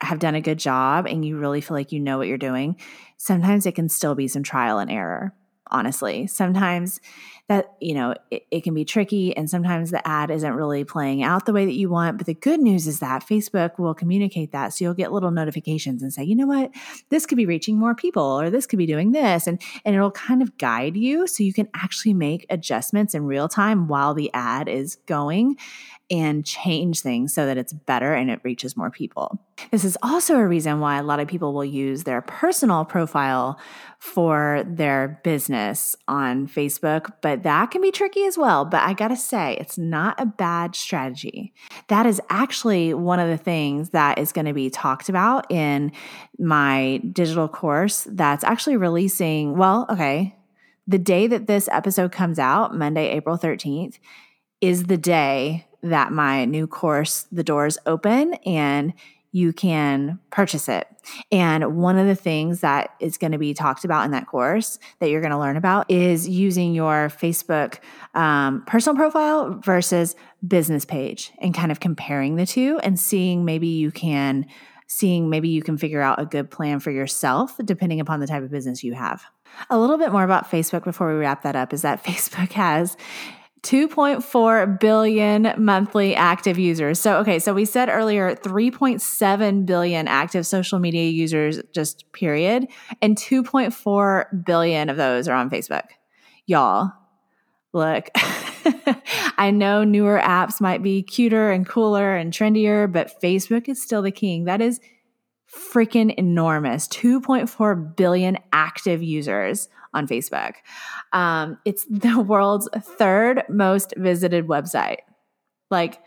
have 0.00 0.18
done 0.18 0.34
a 0.34 0.40
good 0.40 0.58
job 0.58 1.06
and 1.06 1.24
you 1.24 1.38
really 1.38 1.60
feel 1.60 1.76
like 1.76 1.92
you 1.92 2.00
know 2.00 2.18
what 2.18 2.26
you're 2.26 2.38
doing, 2.38 2.76
sometimes 3.16 3.66
it 3.66 3.74
can 3.74 3.88
still 3.88 4.14
be 4.14 4.28
some 4.28 4.42
trial 4.42 4.78
and 4.78 4.90
error 4.90 5.34
honestly. 5.70 6.26
Sometimes 6.26 7.00
that, 7.48 7.74
you 7.80 7.94
know, 7.94 8.14
it, 8.30 8.46
it, 8.50 8.64
can 8.64 8.72
be 8.72 8.84
tricky 8.84 9.36
and 9.36 9.50
sometimes 9.50 9.90
the 9.90 10.06
ad 10.06 10.30
isn't 10.30 10.54
really 10.54 10.82
playing 10.82 11.22
out 11.22 11.44
the 11.44 11.52
way 11.52 11.66
that 11.66 11.74
you 11.74 11.90
want. 11.90 12.16
But 12.16 12.26
the 12.26 12.34
good 12.34 12.60
news 12.60 12.86
is 12.86 13.00
that 13.00 13.26
Facebook 13.26 13.78
will 13.78 13.94
communicate 13.94 14.52
that. 14.52 14.72
So 14.72 14.84
you'll 14.84 14.94
get 14.94 15.12
little 15.12 15.30
notifications 15.30 16.02
and 16.02 16.12
say, 16.12 16.24
you 16.24 16.36
know 16.36 16.46
what, 16.46 16.70
this 17.10 17.26
could 17.26 17.36
be 17.36 17.44
reaching 17.44 17.78
more 17.78 17.94
people 17.94 18.40
or 18.40 18.48
this 18.48 18.66
could 18.66 18.78
be 18.78 18.86
doing 18.86 19.12
this. 19.12 19.46
And, 19.46 19.60
and 19.84 19.94
it'll 19.94 20.10
kind 20.10 20.40
of 20.40 20.56
guide 20.56 20.96
you 20.96 21.26
so 21.26 21.42
you 21.42 21.52
can 21.52 21.68
actually 21.74 22.14
make 22.14 22.46
adjustments 22.48 23.14
in 23.14 23.24
real 23.24 23.48
time 23.48 23.88
while 23.88 24.14
the 24.14 24.30
ad 24.32 24.68
is 24.68 24.96
going 25.06 25.56
and 26.10 26.44
change 26.44 27.00
things 27.00 27.32
so 27.32 27.46
that 27.46 27.56
it's 27.56 27.72
better 27.72 28.12
and 28.14 28.30
it 28.30 28.40
reaches 28.44 28.76
more 28.76 28.90
people. 28.90 29.38
This 29.70 29.84
is 29.84 29.96
also 30.02 30.36
a 30.36 30.46
reason 30.46 30.80
why 30.80 30.98
a 30.98 31.02
lot 31.02 31.20
of 31.20 31.28
people 31.28 31.54
will 31.54 31.64
use 31.64 32.04
their 32.04 32.20
personal 32.20 32.84
profile 32.84 33.58
for 33.98 34.62
their 34.66 35.20
business 35.24 35.96
on 36.06 36.46
Facebook, 36.46 37.12
but 37.22 37.42
that 37.44 37.70
can 37.70 37.80
be 37.80 37.90
tricky 37.90 38.24
as 38.24 38.36
well. 38.36 38.64
But 38.64 38.82
I 38.82 38.92
gotta 38.92 39.16
say, 39.16 39.56
it's 39.58 39.78
not 39.78 40.20
a 40.20 40.26
bad 40.26 40.76
strategy. 40.76 41.54
That 41.88 42.04
is 42.04 42.20
actually 42.28 42.92
one 42.92 43.20
of 43.20 43.28
the 43.28 43.38
things 43.38 43.90
that 43.90 44.18
is 44.18 44.32
gonna 44.32 44.52
be 44.54 44.68
talked 44.68 45.08
about 45.08 45.50
in 45.50 45.92
my 46.38 47.00
digital 47.12 47.48
course 47.48 48.06
that's 48.10 48.44
actually 48.44 48.76
releasing, 48.76 49.56
well, 49.56 49.86
okay, 49.88 50.36
the 50.86 50.98
day 50.98 51.26
that 51.26 51.46
this 51.46 51.68
episode 51.72 52.12
comes 52.12 52.38
out, 52.38 52.76
Monday, 52.76 53.08
April 53.10 53.38
13th, 53.38 53.98
is 54.60 54.84
the 54.84 54.98
day 54.98 55.66
that 55.84 56.12
my 56.12 56.44
new 56.44 56.66
course, 56.66 57.26
The 57.30 57.44
Doors 57.44 57.78
Open, 57.86 58.34
and 58.46 58.94
you 59.34 59.52
can 59.52 60.20
purchase 60.30 60.68
it. 60.68 60.86
And 61.32 61.76
one 61.76 61.98
of 61.98 62.06
the 62.06 62.14
things 62.14 62.60
that 62.60 62.90
is 63.00 63.18
going 63.18 63.32
to 63.32 63.38
be 63.38 63.52
talked 63.52 63.84
about 63.84 64.04
in 64.04 64.12
that 64.12 64.28
course 64.28 64.78
that 65.00 65.10
you're 65.10 65.20
going 65.20 65.32
to 65.32 65.38
learn 65.38 65.56
about 65.56 65.90
is 65.90 66.28
using 66.28 66.72
your 66.72 67.08
Facebook 67.08 67.80
um, 68.14 68.62
personal 68.64 68.96
profile 68.96 69.58
versus 69.64 70.14
business 70.46 70.84
page 70.84 71.32
and 71.40 71.52
kind 71.52 71.72
of 71.72 71.80
comparing 71.80 72.36
the 72.36 72.46
two 72.46 72.78
and 72.84 72.98
seeing 72.98 73.44
maybe 73.44 73.66
you 73.66 73.90
can 73.90 74.46
seeing 74.86 75.30
maybe 75.30 75.48
you 75.48 75.62
can 75.62 75.76
figure 75.78 76.00
out 76.00 76.20
a 76.20 76.26
good 76.26 76.48
plan 76.48 76.78
for 76.78 76.92
yourself 76.92 77.58
depending 77.64 77.98
upon 77.98 78.20
the 78.20 78.28
type 78.28 78.42
of 78.44 78.50
business 78.52 78.84
you 78.84 78.94
have. 78.94 79.24
A 79.68 79.78
little 79.78 79.98
bit 79.98 80.12
more 80.12 80.22
about 80.22 80.48
Facebook 80.48 80.84
before 80.84 81.12
we 81.12 81.18
wrap 81.18 81.42
that 81.42 81.56
up 81.56 81.72
is 81.72 81.82
that 81.82 82.04
Facebook 82.04 82.52
has 82.52 82.96
2.4 83.64 84.78
billion 84.78 85.54
monthly 85.56 86.14
active 86.14 86.58
users. 86.58 87.00
So, 87.00 87.16
okay, 87.18 87.38
so 87.38 87.54
we 87.54 87.64
said 87.64 87.88
earlier 87.88 88.36
3.7 88.36 89.66
billion 89.66 90.06
active 90.06 90.46
social 90.46 90.78
media 90.78 91.08
users, 91.10 91.60
just 91.72 92.10
period, 92.12 92.66
and 93.00 93.16
2.4 93.16 94.44
billion 94.44 94.90
of 94.90 94.98
those 94.98 95.28
are 95.28 95.34
on 95.34 95.48
Facebook. 95.48 95.84
Y'all, 96.46 96.92
look, 97.72 98.10
I 99.38 99.50
know 99.50 99.82
newer 99.82 100.20
apps 100.22 100.60
might 100.60 100.82
be 100.82 101.02
cuter 101.02 101.50
and 101.50 101.66
cooler 101.66 102.14
and 102.14 102.32
trendier, 102.32 102.90
but 102.90 103.18
Facebook 103.22 103.66
is 103.68 103.82
still 103.82 104.02
the 104.02 104.10
king. 104.10 104.44
That 104.44 104.60
is 104.60 104.78
freaking 105.50 106.14
enormous 106.14 106.86
2.4 106.88 107.96
billion 107.96 108.36
active 108.52 109.02
users 109.02 109.68
on 109.94 110.06
Facebook. 110.06 110.54
Um, 111.12 111.58
it's 111.64 111.84
the 111.90 112.20
world's 112.20 112.68
third 112.76 113.44
most 113.48 113.94
visited 113.96 114.46
website. 114.46 114.98
Like, 115.70 116.00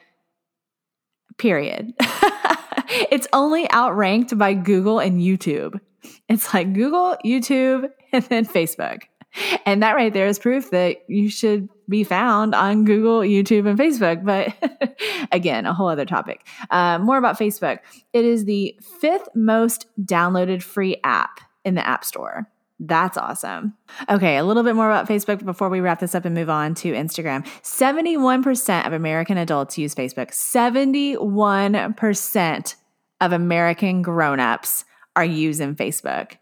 period. 1.38 1.94
it's 2.00 3.28
only 3.34 3.70
outranked 3.72 4.38
by 4.38 4.54
Google 4.54 5.00
and 5.00 5.20
YouTube. 5.22 5.80
It's 6.30 6.54
like 6.54 6.74
Google, 6.74 7.18
YouTube, 7.26 7.90
and 8.14 8.24
then 8.26 8.46
Facebook. 8.46 9.04
And 9.66 9.84
that 9.84 9.96
right 9.96 10.14
there 10.14 10.26
is 10.26 10.40
proof 10.40 10.72
that 10.72 10.98
you 11.08 11.30
should 11.30 11.70
be 11.90 12.04
found 12.04 12.56
on 12.56 12.86
Google, 12.86 13.20
YouTube, 13.20 13.68
and 13.68 13.78
Facebook. 13.78 14.24
But 14.24 15.28
again, 15.32 15.66
a 15.66 15.74
whole 15.74 15.90
other 15.90 16.06
topic. 16.06 16.48
Uh, 16.70 16.98
more 17.00 17.18
about 17.18 17.38
Facebook. 17.38 17.80
It 18.14 18.26
is 18.26 18.46
the 18.46 18.80
fifth 19.00 19.28
most 19.36 19.86
downloaded 20.02 20.64
free 20.64 20.98
app 21.04 21.42
in 21.66 21.76
the 21.76 21.86
App 21.86 22.04
Store. 22.04 22.50
That's 22.80 23.18
awesome. 23.18 23.74
Okay, 24.08 24.38
a 24.38 24.44
little 24.44 24.62
bit 24.62 24.76
more 24.76 24.90
about 24.90 25.08
Facebook 25.08 25.44
before 25.44 25.70
we 25.70 25.80
wrap 25.80 26.00
this 26.00 26.14
up 26.14 26.26
and 26.26 26.36
move 26.36 26.50
on 26.50 26.76
to 26.76 26.94
Instagram. 26.94 27.44
71% 27.64 28.86
of 28.86 28.94
American 28.94 29.38
adults 29.38 29.80
use 29.80 29.96
Facebook. 29.96 30.30
71% 30.30 32.76
of 33.20 33.32
American 33.32 34.04
grown-ups 34.04 34.86
are 35.16 35.26
using 35.26 35.76
Facebook. 35.76 36.34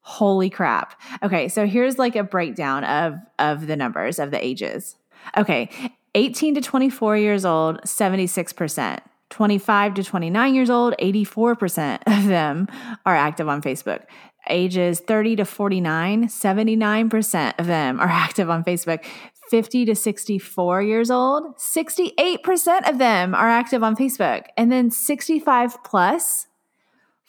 Holy 0.00 0.50
crap. 0.50 1.00
Okay, 1.22 1.48
so 1.48 1.64
here's 1.64 1.96
like 1.96 2.16
a 2.16 2.24
breakdown 2.24 2.82
of 2.82 3.14
of 3.38 3.68
the 3.68 3.76
numbers 3.76 4.18
of 4.18 4.32
the 4.32 4.44
ages. 4.44 4.96
Okay, 5.36 5.70
18 6.16 6.56
to 6.56 6.60
24 6.60 7.18
years 7.18 7.44
old, 7.44 7.80
76%. 7.82 8.98
25 9.30 9.94
to 9.94 10.04
29 10.04 10.54
years 10.54 10.68
old, 10.68 10.94
84% 11.00 12.00
of 12.06 12.26
them 12.26 12.68
are 13.06 13.16
active 13.16 13.48
on 13.48 13.62
Facebook 13.62 14.02
ages 14.48 15.00
30 15.00 15.36
to 15.36 15.44
49, 15.44 16.28
79% 16.28 17.54
of 17.58 17.66
them 17.66 18.00
are 18.00 18.08
active 18.08 18.50
on 18.50 18.64
Facebook. 18.64 19.04
50 19.50 19.84
to 19.84 19.94
64 19.94 20.82
years 20.82 21.10
old, 21.10 21.56
68% 21.58 22.88
of 22.88 22.96
them 22.96 23.34
are 23.34 23.48
active 23.48 23.82
on 23.82 23.94
Facebook. 23.94 24.46
And 24.56 24.72
then 24.72 24.90
65 24.90 25.84
plus, 25.84 26.46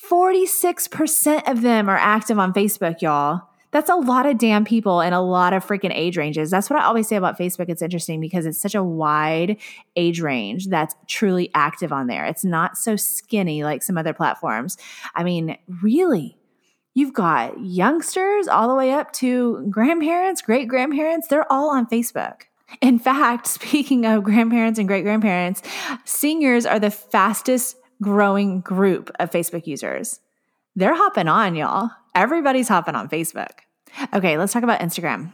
46% 0.10 1.52
of 1.52 1.62
them 1.62 1.90
are 1.90 1.98
active 1.98 2.40
on 2.40 2.54
Facebook, 2.54 3.02
y'all. 3.02 3.42
That's 3.72 3.90
a 3.90 3.96
lot 3.96 4.28
of 4.28 4.38
damn 4.38 4.66
people 4.66 5.02
and 5.02 5.16
a 5.16 5.20
lot 5.20 5.52
of 5.52 5.66
freaking 5.66 5.92
age 5.94 6.16
ranges. 6.16 6.52
That's 6.52 6.70
what 6.70 6.80
I 6.80 6.86
always 6.86 7.08
say 7.08 7.16
about 7.16 7.40
Facebook. 7.40 7.70
It's 7.70 7.82
interesting 7.82 8.22
because 8.22 8.46
it's 8.46 8.62
such 8.62 8.76
a 8.76 8.84
wide 8.84 9.58
age 9.96 10.22
range 10.22 10.68
that's 10.68 10.96
truly 11.08 11.50
active 11.56 11.92
on 11.92 12.06
there. 12.06 12.24
It's 12.26 12.46
not 12.46 12.78
so 12.78 12.96
skinny 12.96 13.64
like 13.64 13.82
some 13.82 13.98
other 13.98 14.14
platforms. 14.14 14.78
I 15.16 15.24
mean, 15.24 15.58
really, 15.82 16.38
You've 16.94 17.14
got 17.14 17.60
youngsters 17.60 18.48
all 18.48 18.68
the 18.68 18.76
way 18.76 18.92
up 18.92 19.12
to 19.14 19.66
grandparents, 19.70 20.42
great 20.42 20.68
grandparents. 20.68 21.28
They're 21.28 21.52
all 21.52 21.72
on 21.72 21.88
Facebook. 21.88 22.44
In 22.82 23.00
fact, 23.00 23.48
speaking 23.48 24.06
of 24.06 24.24
grandparents 24.24 24.80
and 24.80 24.88
great 24.88 25.04
grandparents, 25.04 25.62
seniors 26.06 26.66
are 26.66 26.80
the 26.80 26.92
fastest 26.92 27.78
growing 28.02 28.62
group 28.62 29.12
of 29.20 29.32
Facebook 29.32 29.66
users. 29.66 30.20
They're 30.76 30.96
hopping 30.96 31.28
on, 31.28 31.56
y'all. 31.56 31.90
Everybody's 32.16 32.68
hopping 32.68 32.96
on 32.96 33.10
Facebook. 33.10 33.60
Okay, 34.14 34.38
let's 34.38 34.54
talk 34.54 34.64
about 34.64 34.80
Instagram. 34.80 35.34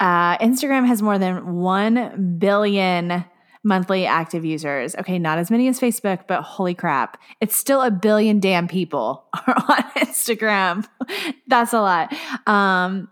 Uh, 0.00 0.38
Instagram 0.38 0.86
has 0.86 1.02
more 1.02 1.18
than 1.18 1.56
1 1.56 2.38
billion 2.38 3.24
monthly 3.62 4.06
active 4.06 4.44
users. 4.44 4.96
Okay, 4.96 5.18
not 5.18 5.38
as 5.38 5.50
many 5.50 5.68
as 5.68 5.80
Facebook, 5.80 6.26
but 6.26 6.42
holy 6.42 6.74
crap, 6.74 7.18
it's 7.40 7.56
still 7.56 7.80
a 7.82 7.90
billion 7.90 8.40
damn 8.40 8.68
people 8.68 9.26
are 9.46 9.54
on 9.56 9.82
Instagram. 9.96 10.86
That's 11.46 11.72
a 11.72 11.80
lot. 11.80 12.14
Um, 12.46 13.08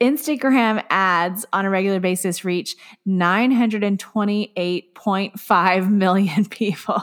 Instagram 0.00 0.84
ads 0.90 1.46
on 1.52 1.64
a 1.64 1.70
regular 1.70 2.00
basis 2.00 2.44
reach 2.44 2.74
928.5 3.06 5.90
million 5.90 6.44
people. 6.46 7.00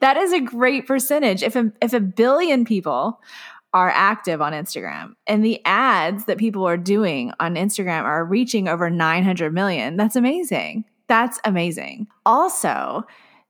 that 0.00 0.18
is 0.18 0.34
a 0.34 0.40
great 0.40 0.86
percentage. 0.86 1.42
If 1.42 1.56
a, 1.56 1.72
if 1.80 1.94
a 1.94 2.00
billion 2.00 2.66
people 2.66 3.18
are 3.72 3.90
active 3.90 4.40
on 4.40 4.52
Instagram 4.52 5.14
and 5.26 5.44
the 5.44 5.60
ads 5.64 6.26
that 6.26 6.38
people 6.38 6.64
are 6.66 6.76
doing 6.76 7.32
on 7.40 7.56
Instagram 7.56 8.04
are 8.04 8.24
reaching 8.24 8.68
over 8.68 8.88
900 8.90 9.52
million, 9.52 9.96
that's 9.96 10.14
amazing. 10.14 10.84
That's 11.06 11.38
amazing. 11.44 12.06
Also, 12.24 13.04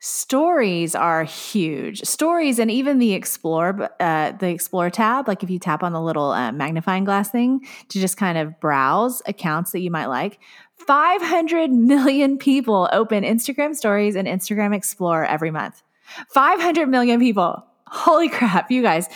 Stories 0.06 0.94
are 0.94 1.24
huge. 1.24 2.02
Stories 2.02 2.58
and 2.58 2.70
even 2.70 2.98
the 2.98 3.14
explore, 3.14 3.88
uh, 4.00 4.32
the 4.32 4.48
explore 4.48 4.90
tab. 4.90 5.26
Like 5.26 5.42
if 5.42 5.48
you 5.48 5.58
tap 5.58 5.82
on 5.82 5.94
the 5.94 6.00
little 6.02 6.30
uh, 6.30 6.52
magnifying 6.52 7.04
glass 7.04 7.30
thing 7.30 7.66
to 7.88 7.98
just 7.98 8.18
kind 8.18 8.36
of 8.36 8.60
browse 8.60 9.22
accounts 9.24 9.72
that 9.72 9.80
you 9.80 9.90
might 9.90 10.08
like. 10.08 10.38
500 10.86 11.70
million 11.70 12.36
people 12.36 12.86
open 12.92 13.24
Instagram 13.24 13.74
stories 13.74 14.14
and 14.14 14.28
Instagram 14.28 14.76
Explore 14.76 15.24
every 15.24 15.50
month. 15.50 15.82
500 16.34 16.86
million 16.86 17.18
people. 17.18 17.64
Holy 17.86 18.28
crap, 18.28 18.70
you 18.70 18.82
guys. 18.82 19.08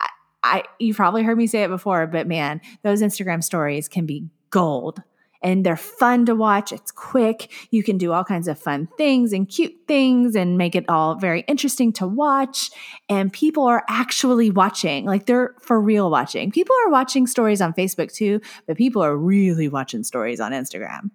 I, 0.00 0.08
I 0.42 0.62
you 0.78 0.94
probably 0.94 1.22
heard 1.22 1.36
me 1.36 1.46
say 1.46 1.64
it 1.64 1.68
before, 1.68 2.06
but 2.06 2.26
man, 2.26 2.62
those 2.82 3.02
Instagram 3.02 3.44
stories 3.44 3.88
can 3.88 4.06
be 4.06 4.24
gold 4.48 5.02
and 5.44 5.64
they're 5.64 5.76
fun 5.76 6.24
to 6.26 6.34
watch. 6.34 6.72
It's 6.72 6.90
quick. 6.90 7.52
You 7.70 7.84
can 7.84 7.98
do 7.98 8.12
all 8.12 8.24
kinds 8.24 8.48
of 8.48 8.58
fun 8.58 8.88
things 8.96 9.32
and 9.32 9.48
cute 9.48 9.74
things 9.86 10.34
and 10.34 10.58
make 10.58 10.74
it 10.74 10.86
all 10.88 11.14
very 11.14 11.42
interesting 11.42 11.92
to 11.92 12.06
watch. 12.06 12.70
And 13.10 13.32
people 13.32 13.64
are 13.64 13.84
actually 13.88 14.50
watching, 14.50 15.04
like 15.04 15.26
they're 15.26 15.54
for 15.60 15.80
real 15.80 16.10
watching. 16.10 16.50
People 16.50 16.74
are 16.84 16.90
watching 16.90 17.26
stories 17.26 17.60
on 17.60 17.74
Facebook 17.74 18.12
too, 18.12 18.40
but 18.66 18.78
people 18.78 19.04
are 19.04 19.16
really 19.16 19.68
watching 19.68 20.02
stories 20.02 20.40
on 20.40 20.52
Instagram. 20.52 21.10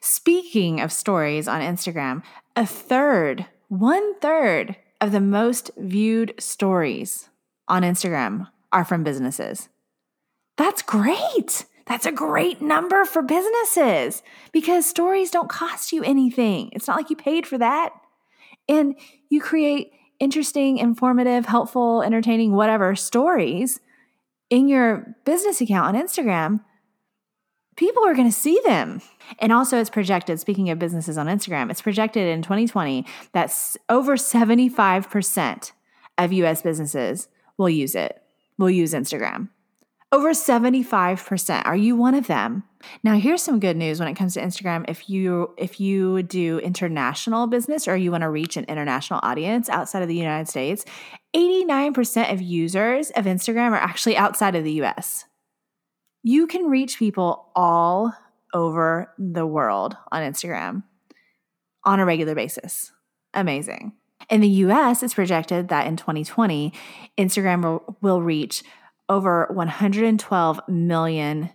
Speaking 0.00 0.80
of 0.80 0.90
stories 0.90 1.46
on 1.46 1.60
Instagram, 1.60 2.22
a 2.56 2.64
third, 2.64 3.46
one 3.68 4.18
third 4.20 4.76
of 5.02 5.12
the 5.12 5.20
most 5.20 5.70
viewed 5.76 6.32
stories 6.38 7.28
on 7.68 7.82
Instagram 7.82 8.48
are 8.72 8.84
from 8.84 9.04
businesses. 9.04 9.68
That's 10.56 10.80
great. 10.80 11.66
That's 11.86 12.06
a 12.06 12.12
great 12.12 12.62
number 12.62 13.04
for 13.04 13.22
businesses 13.22 14.22
because 14.52 14.86
stories 14.86 15.30
don't 15.30 15.48
cost 15.48 15.92
you 15.92 16.02
anything. 16.02 16.70
It's 16.72 16.88
not 16.88 16.96
like 16.96 17.10
you 17.10 17.16
paid 17.16 17.46
for 17.46 17.58
that. 17.58 17.90
And 18.68 18.96
you 19.28 19.40
create 19.40 19.92
interesting, 20.18 20.78
informative, 20.78 21.46
helpful, 21.46 22.02
entertaining, 22.02 22.52
whatever 22.52 22.96
stories 22.96 23.80
in 24.48 24.68
your 24.68 25.14
business 25.24 25.60
account 25.60 25.94
on 25.94 26.02
Instagram. 26.02 26.60
People 27.76 28.06
are 28.06 28.14
going 28.14 28.28
to 28.28 28.36
see 28.36 28.60
them. 28.64 29.02
And 29.40 29.52
also, 29.52 29.80
it's 29.80 29.90
projected, 29.90 30.38
speaking 30.38 30.70
of 30.70 30.78
businesses 30.78 31.18
on 31.18 31.26
Instagram, 31.26 31.70
it's 31.70 31.82
projected 31.82 32.28
in 32.28 32.40
2020 32.40 33.04
that 33.32 33.52
over 33.88 34.16
75% 34.16 35.72
of 36.16 36.32
US 36.32 36.62
businesses 36.62 37.28
will 37.58 37.68
use 37.68 37.94
it, 37.94 38.22
will 38.58 38.70
use 38.70 38.94
Instagram. 38.94 39.48
Over 40.14 40.30
75%. 40.30 41.66
Are 41.66 41.74
you 41.74 41.96
one 41.96 42.14
of 42.14 42.28
them? 42.28 42.62
Now 43.02 43.14
here's 43.14 43.42
some 43.42 43.58
good 43.58 43.76
news 43.76 43.98
when 43.98 44.06
it 44.06 44.14
comes 44.14 44.34
to 44.34 44.40
Instagram. 44.40 44.84
If 44.86 45.10
you 45.10 45.52
if 45.58 45.80
you 45.80 46.22
do 46.22 46.60
international 46.60 47.48
business 47.48 47.88
or 47.88 47.96
you 47.96 48.12
want 48.12 48.22
to 48.22 48.30
reach 48.30 48.56
an 48.56 48.64
international 48.68 49.18
audience 49.24 49.68
outside 49.68 50.02
of 50.02 50.08
the 50.08 50.14
United 50.14 50.46
States, 50.46 50.84
89% 51.34 52.32
of 52.32 52.40
users 52.40 53.10
of 53.10 53.24
Instagram 53.24 53.72
are 53.72 53.74
actually 53.74 54.16
outside 54.16 54.54
of 54.54 54.62
the 54.62 54.84
US. 54.84 55.24
You 56.22 56.46
can 56.46 56.66
reach 56.66 56.96
people 56.96 57.50
all 57.56 58.14
over 58.52 59.12
the 59.18 59.44
world 59.44 59.96
on 60.12 60.22
Instagram 60.22 60.84
on 61.82 61.98
a 61.98 62.04
regular 62.04 62.36
basis. 62.36 62.92
Amazing. 63.34 63.94
In 64.30 64.40
the 64.40 64.48
US, 64.48 65.02
it's 65.02 65.14
projected 65.14 65.68
that 65.68 65.88
in 65.88 65.96
2020, 65.96 66.72
Instagram 67.18 67.82
will, 68.00 68.22
reach 68.22 68.62
over 69.08 69.46
112 69.50 70.60
million 70.68 71.50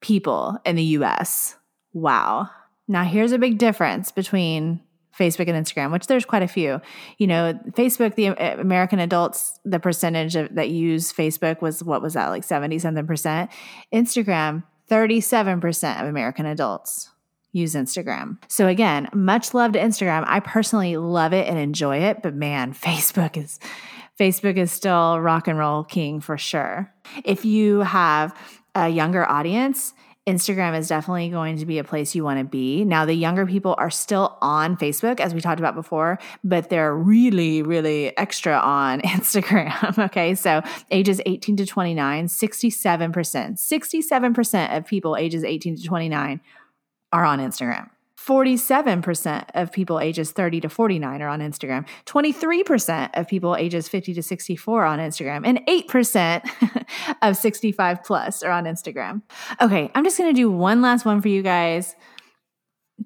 people 0.00 0.58
in 0.64 0.76
the 0.76 0.82
US. 0.82 1.56
Wow. 1.92 2.50
Now, 2.88 3.04
here's 3.04 3.32
a 3.32 3.38
big 3.38 3.58
difference 3.58 4.12
between 4.12 4.80
Facebook 5.18 5.48
and 5.48 5.66
Instagram, 5.66 5.92
which 5.92 6.06
there's 6.06 6.24
quite 6.24 6.42
a 6.42 6.48
few. 6.48 6.80
You 7.18 7.26
know, 7.26 7.58
Facebook, 7.70 8.14
the 8.14 8.26
American 8.60 8.98
adults, 8.98 9.58
the 9.64 9.80
percentage 9.80 10.36
of, 10.36 10.54
that 10.54 10.70
use 10.70 11.12
Facebook 11.12 11.62
was 11.62 11.82
what 11.82 12.02
was 12.02 12.14
that, 12.14 12.28
like 12.28 12.44
70 12.44 12.78
something 12.78 13.06
percent? 13.06 13.50
Instagram, 13.92 14.62
37% 14.90 16.00
of 16.00 16.06
American 16.06 16.46
adults 16.46 17.10
use 17.52 17.74
Instagram. 17.74 18.38
So 18.48 18.68
again, 18.68 19.08
much 19.14 19.54
love 19.54 19.72
to 19.72 19.78
Instagram. 19.78 20.24
I 20.26 20.40
personally 20.40 20.98
love 20.98 21.32
it 21.32 21.48
and 21.48 21.58
enjoy 21.58 21.98
it, 21.98 22.22
but 22.22 22.34
man, 22.34 22.74
Facebook 22.74 23.36
is 23.36 23.58
Facebook 24.18 24.56
is 24.56 24.72
still 24.72 25.20
rock 25.20 25.48
and 25.48 25.58
roll 25.58 25.84
king 25.84 26.20
for 26.20 26.38
sure. 26.38 26.92
If 27.24 27.44
you 27.44 27.80
have 27.80 28.36
a 28.74 28.88
younger 28.88 29.28
audience, 29.28 29.94
Instagram 30.26 30.76
is 30.76 30.88
definitely 30.88 31.28
going 31.28 31.58
to 31.58 31.66
be 31.66 31.78
a 31.78 31.84
place 31.84 32.14
you 32.14 32.24
want 32.24 32.40
to 32.40 32.44
be. 32.44 32.84
Now, 32.84 33.04
the 33.04 33.14
younger 33.14 33.46
people 33.46 33.76
are 33.78 33.90
still 33.90 34.36
on 34.42 34.76
Facebook, 34.76 35.20
as 35.20 35.32
we 35.32 35.40
talked 35.40 35.60
about 35.60 35.76
before, 35.76 36.18
but 36.42 36.68
they're 36.68 36.94
really, 36.94 37.62
really 37.62 38.16
extra 38.18 38.58
on 38.58 39.00
Instagram. 39.02 39.98
okay. 40.06 40.34
So, 40.34 40.62
ages 40.90 41.20
18 41.26 41.58
to 41.58 41.66
29, 41.66 42.26
67%, 42.26 43.12
67% 43.12 44.76
of 44.76 44.86
people 44.86 45.16
ages 45.16 45.44
18 45.44 45.76
to 45.76 45.82
29 45.84 46.40
are 47.12 47.24
on 47.24 47.38
Instagram. 47.38 47.88
47% 48.26 49.44
of 49.54 49.70
people 49.70 50.00
ages 50.00 50.32
30 50.32 50.62
to 50.62 50.68
49 50.68 51.22
are 51.22 51.28
on 51.28 51.40
Instagram. 51.40 51.86
23% 52.06 53.10
of 53.14 53.28
people 53.28 53.54
ages 53.54 53.88
50 53.88 54.14
to 54.14 54.22
64 54.22 54.84
on 54.84 54.98
Instagram. 54.98 55.46
And 55.46 55.60
8% 55.66 56.86
of 57.22 57.36
65 57.36 58.02
plus 58.02 58.42
are 58.42 58.50
on 58.50 58.64
Instagram. 58.64 59.22
Okay, 59.60 59.90
I'm 59.94 60.02
just 60.02 60.18
going 60.18 60.34
to 60.34 60.36
do 60.36 60.50
one 60.50 60.82
last 60.82 61.04
one 61.04 61.22
for 61.22 61.28
you 61.28 61.42
guys 61.42 61.94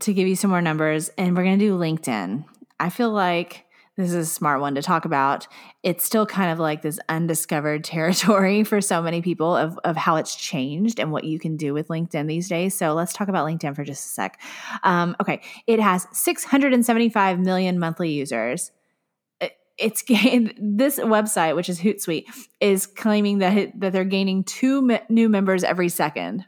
to 0.01 0.15
give 0.15 0.27
you 0.27 0.37
some 0.37 0.51
more 0.51 0.63
numbers. 0.63 1.11
And 1.19 1.37
we're 1.37 1.45
going 1.45 1.59
to 1.59 1.65
do 1.67 1.77
LinkedIn. 1.77 2.45
I 2.79 2.89
feel 2.89 3.11
like 3.11 3.67
this 3.97 4.11
is 4.11 4.15
a 4.15 4.27
smart 4.27 4.61
one 4.61 4.75
to 4.77 4.83
talk 4.83 5.05
about. 5.05 5.47
It's 5.83 6.05
still 6.05 6.25
kind 6.25 6.51
of 6.51 6.59
like 6.59 6.83
this 6.83 6.99
undiscovered 7.09 7.85
territory 7.85 8.65
for 8.65 8.81
so 8.81 9.03
many 9.03 9.21
people 9.23 9.55
of, 9.55 9.79
of 9.85 9.97
how 9.97 10.17
it's 10.17 10.35
changed 10.35 10.99
and 10.99 11.13
what 11.13 11.25
you 11.25 11.39
can 11.39 11.57
do 11.57 11.75
with 11.75 11.89
LinkedIn 11.89 12.27
these 12.27 12.49
days. 12.49 12.75
So 12.75 12.95
let's 12.95 13.13
talk 13.13 13.29
about 13.29 13.47
LinkedIn 13.47 13.75
for 13.77 13.85
just 13.85 14.07
a 14.07 14.09
sec. 14.09 14.41
Um, 14.83 15.17
okay, 15.21 15.43
it 15.67 15.81
has 15.81 16.07
675 16.13 17.39
million 17.41 17.79
monthly 17.79 18.11
users. 18.11 18.71
it's 19.77 20.03
this 20.59 20.99
website, 20.99 21.57
which 21.57 21.69
is 21.69 21.81
Hootsuite, 21.81 22.25
is 22.61 22.87
claiming 22.87 23.39
that 23.39 23.79
that 23.81 23.93
they're 23.93 24.05
gaining 24.05 24.45
two 24.45 24.99
new 25.09 25.29
members 25.29 25.65
every 25.65 25.89
second. 25.89 26.45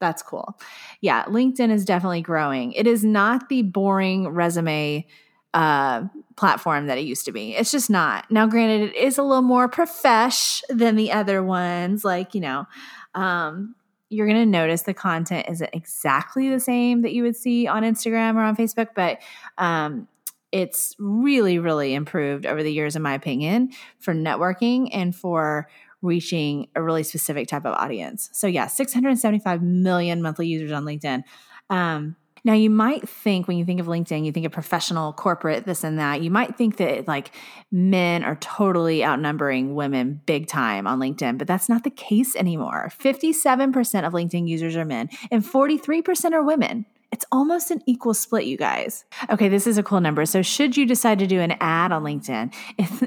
That's 0.00 0.22
cool. 0.22 0.56
Yeah, 1.00 1.24
LinkedIn 1.24 1.70
is 1.70 1.84
definitely 1.84 2.22
growing. 2.22 2.72
It 2.72 2.86
is 2.86 3.04
not 3.04 3.48
the 3.48 3.62
boring 3.62 4.28
resume 4.28 5.06
uh, 5.54 6.02
platform 6.36 6.86
that 6.86 6.98
it 6.98 7.04
used 7.04 7.24
to 7.24 7.32
be. 7.32 7.54
It's 7.54 7.70
just 7.70 7.90
not. 7.90 8.30
Now, 8.30 8.46
granted, 8.46 8.90
it 8.90 8.96
is 8.96 9.18
a 9.18 9.22
little 9.22 9.42
more 9.42 9.68
profesh 9.68 10.62
than 10.68 10.96
the 10.96 11.12
other 11.12 11.42
ones. 11.42 12.04
Like, 12.04 12.34
you 12.34 12.40
know, 12.40 12.66
um, 13.14 13.74
you're 14.10 14.26
going 14.26 14.38
to 14.38 14.46
notice 14.46 14.82
the 14.82 14.94
content 14.94 15.46
isn't 15.48 15.70
exactly 15.72 16.48
the 16.48 16.60
same 16.60 17.02
that 17.02 17.12
you 17.12 17.22
would 17.22 17.36
see 17.36 17.66
on 17.66 17.82
Instagram 17.82 18.36
or 18.36 18.40
on 18.40 18.56
Facebook, 18.56 18.88
but 18.94 19.18
um, 19.58 20.08
it's 20.52 20.94
really, 20.98 21.58
really 21.58 21.94
improved 21.94 22.46
over 22.46 22.62
the 22.62 22.72
years, 22.72 22.96
in 22.96 23.02
my 23.02 23.14
opinion, 23.14 23.70
for 23.98 24.14
networking 24.14 24.88
and 24.92 25.14
for 25.14 25.68
reaching 26.00 26.68
a 26.76 26.82
really 26.82 27.02
specific 27.02 27.48
type 27.48 27.66
of 27.66 27.74
audience. 27.74 28.30
So, 28.32 28.46
yeah, 28.46 28.66
675 28.66 29.62
million 29.62 30.22
monthly 30.22 30.46
users 30.46 30.72
on 30.72 30.84
LinkedIn. 30.84 31.24
Um, 31.68 32.16
now, 32.48 32.54
you 32.54 32.70
might 32.70 33.06
think 33.06 33.46
when 33.46 33.58
you 33.58 33.66
think 33.66 33.78
of 33.78 33.84
LinkedIn, 33.84 34.24
you 34.24 34.32
think 34.32 34.46
of 34.46 34.52
professional, 34.52 35.12
corporate, 35.12 35.66
this 35.66 35.84
and 35.84 35.98
that. 35.98 36.22
You 36.22 36.30
might 36.30 36.56
think 36.56 36.78
that 36.78 37.06
like 37.06 37.30
men 37.70 38.24
are 38.24 38.36
totally 38.36 39.04
outnumbering 39.04 39.74
women 39.74 40.22
big 40.24 40.46
time 40.46 40.86
on 40.86 40.98
LinkedIn, 40.98 41.36
but 41.36 41.46
that's 41.46 41.68
not 41.68 41.84
the 41.84 41.90
case 41.90 42.34
anymore. 42.34 42.90
57% 42.98 44.06
of 44.06 44.14
LinkedIn 44.14 44.48
users 44.48 44.76
are 44.76 44.86
men 44.86 45.10
and 45.30 45.44
43% 45.44 46.32
are 46.32 46.42
women. 46.42 46.86
It's 47.12 47.26
almost 47.30 47.70
an 47.70 47.82
equal 47.84 48.14
split, 48.14 48.46
you 48.46 48.56
guys. 48.56 49.04
Okay, 49.28 49.50
this 49.50 49.66
is 49.66 49.76
a 49.76 49.82
cool 49.82 50.00
number. 50.00 50.24
So, 50.24 50.40
should 50.40 50.74
you 50.74 50.86
decide 50.86 51.18
to 51.18 51.26
do 51.26 51.40
an 51.40 51.54
ad 51.60 51.92
on 51.92 52.02
LinkedIn, 52.02 52.54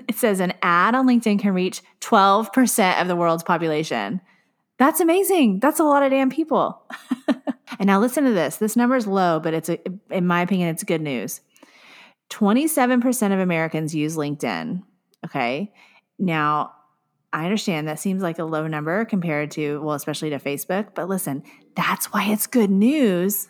it 0.08 0.16
says 0.16 0.40
an 0.40 0.54
ad 0.62 0.94
on 0.94 1.08
LinkedIn 1.08 1.40
can 1.40 1.56
reach 1.56 1.82
12% 2.02 3.02
of 3.02 3.08
the 3.08 3.16
world's 3.16 3.42
population. 3.42 4.22
That's 4.78 5.00
amazing. 5.00 5.62
That's 5.62 5.80
a 5.80 5.84
lot 5.84 6.04
of 6.04 6.12
damn 6.12 6.30
people. 6.30 6.80
and 7.82 7.88
now 7.88 8.00
listen 8.00 8.26
to 8.26 8.32
this. 8.32 8.58
This 8.58 8.76
number 8.76 8.96
is 8.96 9.08
low, 9.08 9.40
but 9.40 9.56
it's 9.56 9.68
a, 9.68 9.80
in 10.12 10.28
my 10.28 10.44
opinion, 10.44 10.70
it's 10.70 10.84
good 10.84 11.02
news. 11.02 11.42
27% 12.30 13.34
of 13.34 13.40
Americans 13.40 13.96
use 13.96 14.16
LinkedIn. 14.16 14.84
Okay. 15.26 15.74
Now, 16.20 16.74
I 17.34 17.46
understand 17.46 17.88
that 17.88 18.00
seems 18.00 18.22
like 18.22 18.38
a 18.38 18.44
low 18.44 18.68
number 18.68 19.04
compared 19.06 19.50
to, 19.52 19.82
well, 19.82 19.96
especially 19.96 20.30
to 20.30 20.38
Facebook, 20.38 20.94
but 20.94 21.10
listen, 21.10 21.42
that's 21.76 22.14
why 22.14 22.28
it's 22.32 22.46
good 22.46 22.70
news. 22.70 23.48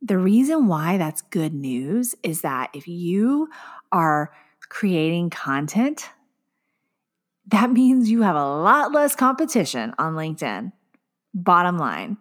The 0.00 0.16
reason 0.16 0.66
why 0.66 0.96
that's 0.96 1.20
good 1.20 1.52
news 1.52 2.14
is 2.22 2.40
that 2.40 2.70
if 2.72 2.88
you 2.88 3.48
are 3.92 4.32
creating 4.70 5.28
content 5.28 6.08
that 7.48 7.70
means 7.70 8.10
you 8.10 8.22
have 8.22 8.36
a 8.36 8.56
lot 8.56 8.92
less 8.92 9.14
competition 9.14 9.94
on 9.98 10.14
LinkedIn. 10.14 10.72
Bottom 11.34 11.78
line, 11.78 12.16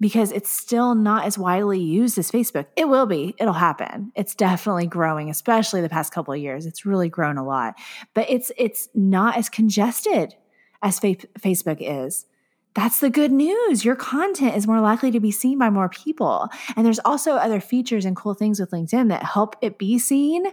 because 0.00 0.32
it's 0.32 0.50
still 0.50 0.94
not 0.94 1.24
as 1.24 1.38
widely 1.38 1.80
used 1.80 2.18
as 2.18 2.30
Facebook. 2.30 2.66
It 2.76 2.88
will 2.88 3.06
be, 3.06 3.34
it'll 3.38 3.54
happen. 3.54 4.12
It's 4.14 4.34
definitely 4.34 4.86
growing, 4.86 5.30
especially 5.30 5.80
the 5.80 5.88
past 5.88 6.12
couple 6.12 6.34
of 6.34 6.40
years. 6.40 6.66
It's 6.66 6.84
really 6.84 7.08
grown 7.08 7.38
a 7.38 7.44
lot. 7.44 7.74
But 8.14 8.28
it's 8.28 8.52
it's 8.56 8.88
not 8.94 9.36
as 9.36 9.48
congested 9.48 10.34
as 10.82 10.98
fa- 10.98 11.16
Facebook 11.40 11.78
is. 11.80 12.26
That's 12.74 13.00
the 13.00 13.08
good 13.08 13.32
news. 13.32 13.86
Your 13.86 13.96
content 13.96 14.54
is 14.54 14.66
more 14.66 14.80
likely 14.80 15.10
to 15.12 15.20
be 15.20 15.30
seen 15.30 15.58
by 15.58 15.70
more 15.70 15.88
people. 15.88 16.50
And 16.76 16.84
there's 16.84 16.98
also 16.98 17.32
other 17.32 17.58
features 17.58 18.04
and 18.04 18.14
cool 18.14 18.34
things 18.34 18.60
with 18.60 18.70
LinkedIn 18.70 19.08
that 19.08 19.22
help 19.22 19.56
it 19.62 19.78
be 19.78 19.98
seen 19.98 20.44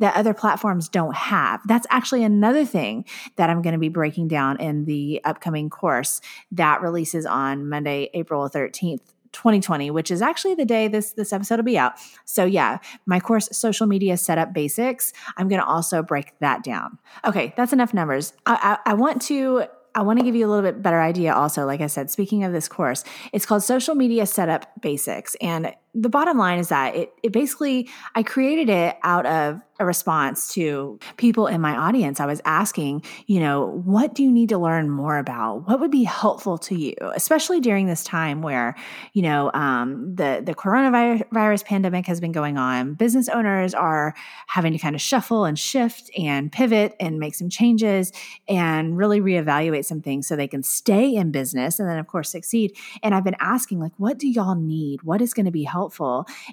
that 0.00 0.16
other 0.16 0.34
platforms 0.34 0.88
don't 0.88 1.14
have. 1.14 1.60
That's 1.66 1.86
actually 1.90 2.24
another 2.24 2.64
thing 2.64 3.04
that 3.36 3.48
I'm 3.48 3.62
going 3.62 3.74
to 3.74 3.78
be 3.78 3.88
breaking 3.88 4.28
down 4.28 4.60
in 4.60 4.84
the 4.84 5.20
upcoming 5.24 5.70
course 5.70 6.20
that 6.52 6.82
releases 6.82 7.24
on 7.24 7.68
Monday, 7.68 8.10
April 8.14 8.48
13th. 8.48 9.00
2020 9.32 9.92
which 9.92 10.10
is 10.10 10.22
actually 10.22 10.56
the 10.56 10.64
day 10.64 10.88
this 10.88 11.12
this 11.12 11.32
episode 11.32 11.54
will 11.54 11.62
be 11.62 11.78
out 11.78 11.92
so 12.24 12.44
yeah 12.44 12.78
my 13.06 13.20
course 13.20 13.48
social 13.52 13.86
media 13.86 14.16
setup 14.16 14.52
basics 14.52 15.12
i'm 15.36 15.46
going 15.46 15.60
to 15.60 15.66
also 15.66 16.02
break 16.02 16.36
that 16.40 16.64
down 16.64 16.98
okay 17.24 17.54
that's 17.56 17.72
enough 17.72 17.94
numbers 17.94 18.32
I, 18.44 18.78
I, 18.84 18.90
I 18.90 18.94
want 18.94 19.22
to 19.22 19.66
I 19.94 20.02
want 20.02 20.18
to 20.18 20.24
give 20.24 20.34
you 20.34 20.46
a 20.46 20.50
little 20.50 20.62
bit 20.62 20.82
better 20.82 21.00
idea 21.00 21.34
also. 21.34 21.66
Like 21.66 21.80
I 21.80 21.88
said, 21.88 22.10
speaking 22.10 22.44
of 22.44 22.52
this 22.52 22.68
course, 22.68 23.04
it's 23.32 23.44
called 23.44 23.62
Social 23.62 23.94
Media 23.94 24.24
Setup 24.26 24.70
Basics. 24.80 25.34
And 25.40 25.74
the 25.94 26.08
bottom 26.08 26.38
line 26.38 26.58
is 26.58 26.68
that 26.68 26.94
it, 26.94 27.12
it 27.22 27.32
basically, 27.32 27.88
I 28.14 28.22
created 28.22 28.68
it 28.68 28.96
out 29.02 29.26
of 29.26 29.60
a 29.80 29.84
response 29.84 30.52
to 30.52 30.98
people 31.16 31.46
in 31.46 31.60
my 31.60 31.74
audience. 31.74 32.20
I 32.20 32.26
was 32.26 32.40
asking, 32.44 33.02
you 33.26 33.40
know, 33.40 33.82
what 33.84 34.14
do 34.14 34.22
you 34.22 34.30
need 34.30 34.50
to 34.50 34.58
learn 34.58 34.90
more 34.90 35.16
about? 35.16 35.66
What 35.66 35.80
would 35.80 35.90
be 35.90 36.04
helpful 36.04 36.58
to 36.58 36.74
you, 36.74 36.94
especially 37.14 37.60
during 37.60 37.86
this 37.86 38.04
time 38.04 38.42
where, 38.42 38.76
you 39.14 39.22
know, 39.22 39.50
um, 39.54 40.14
the 40.14 40.42
the 40.44 40.54
coronavirus 40.54 41.64
pandemic 41.64 42.06
has 42.06 42.20
been 42.20 42.30
going 42.30 42.58
on. 42.58 42.92
Business 42.94 43.28
owners 43.30 43.72
are 43.72 44.14
having 44.46 44.72
to 44.72 44.78
kind 44.78 44.94
of 44.94 45.00
shuffle 45.00 45.46
and 45.46 45.58
shift 45.58 46.10
and 46.16 46.52
pivot 46.52 46.94
and 47.00 47.18
make 47.18 47.34
some 47.34 47.48
changes 47.48 48.12
and 48.48 48.98
really 48.98 49.20
reevaluate 49.20 49.86
some 49.86 50.02
things 50.02 50.28
so 50.28 50.36
they 50.36 50.46
can 50.46 50.62
stay 50.62 51.14
in 51.14 51.30
business 51.30 51.80
and 51.80 51.88
then, 51.88 51.98
of 51.98 52.06
course, 52.06 52.30
succeed. 52.30 52.76
And 53.02 53.14
I've 53.14 53.24
been 53.24 53.36
asking, 53.40 53.80
like, 53.80 53.92
what 53.96 54.18
do 54.18 54.28
y'all 54.28 54.54
need? 54.54 55.02
What 55.02 55.22
is 55.22 55.32
going 55.32 55.46
to 55.46 55.52
be 55.52 55.64
helpful? 55.64 55.79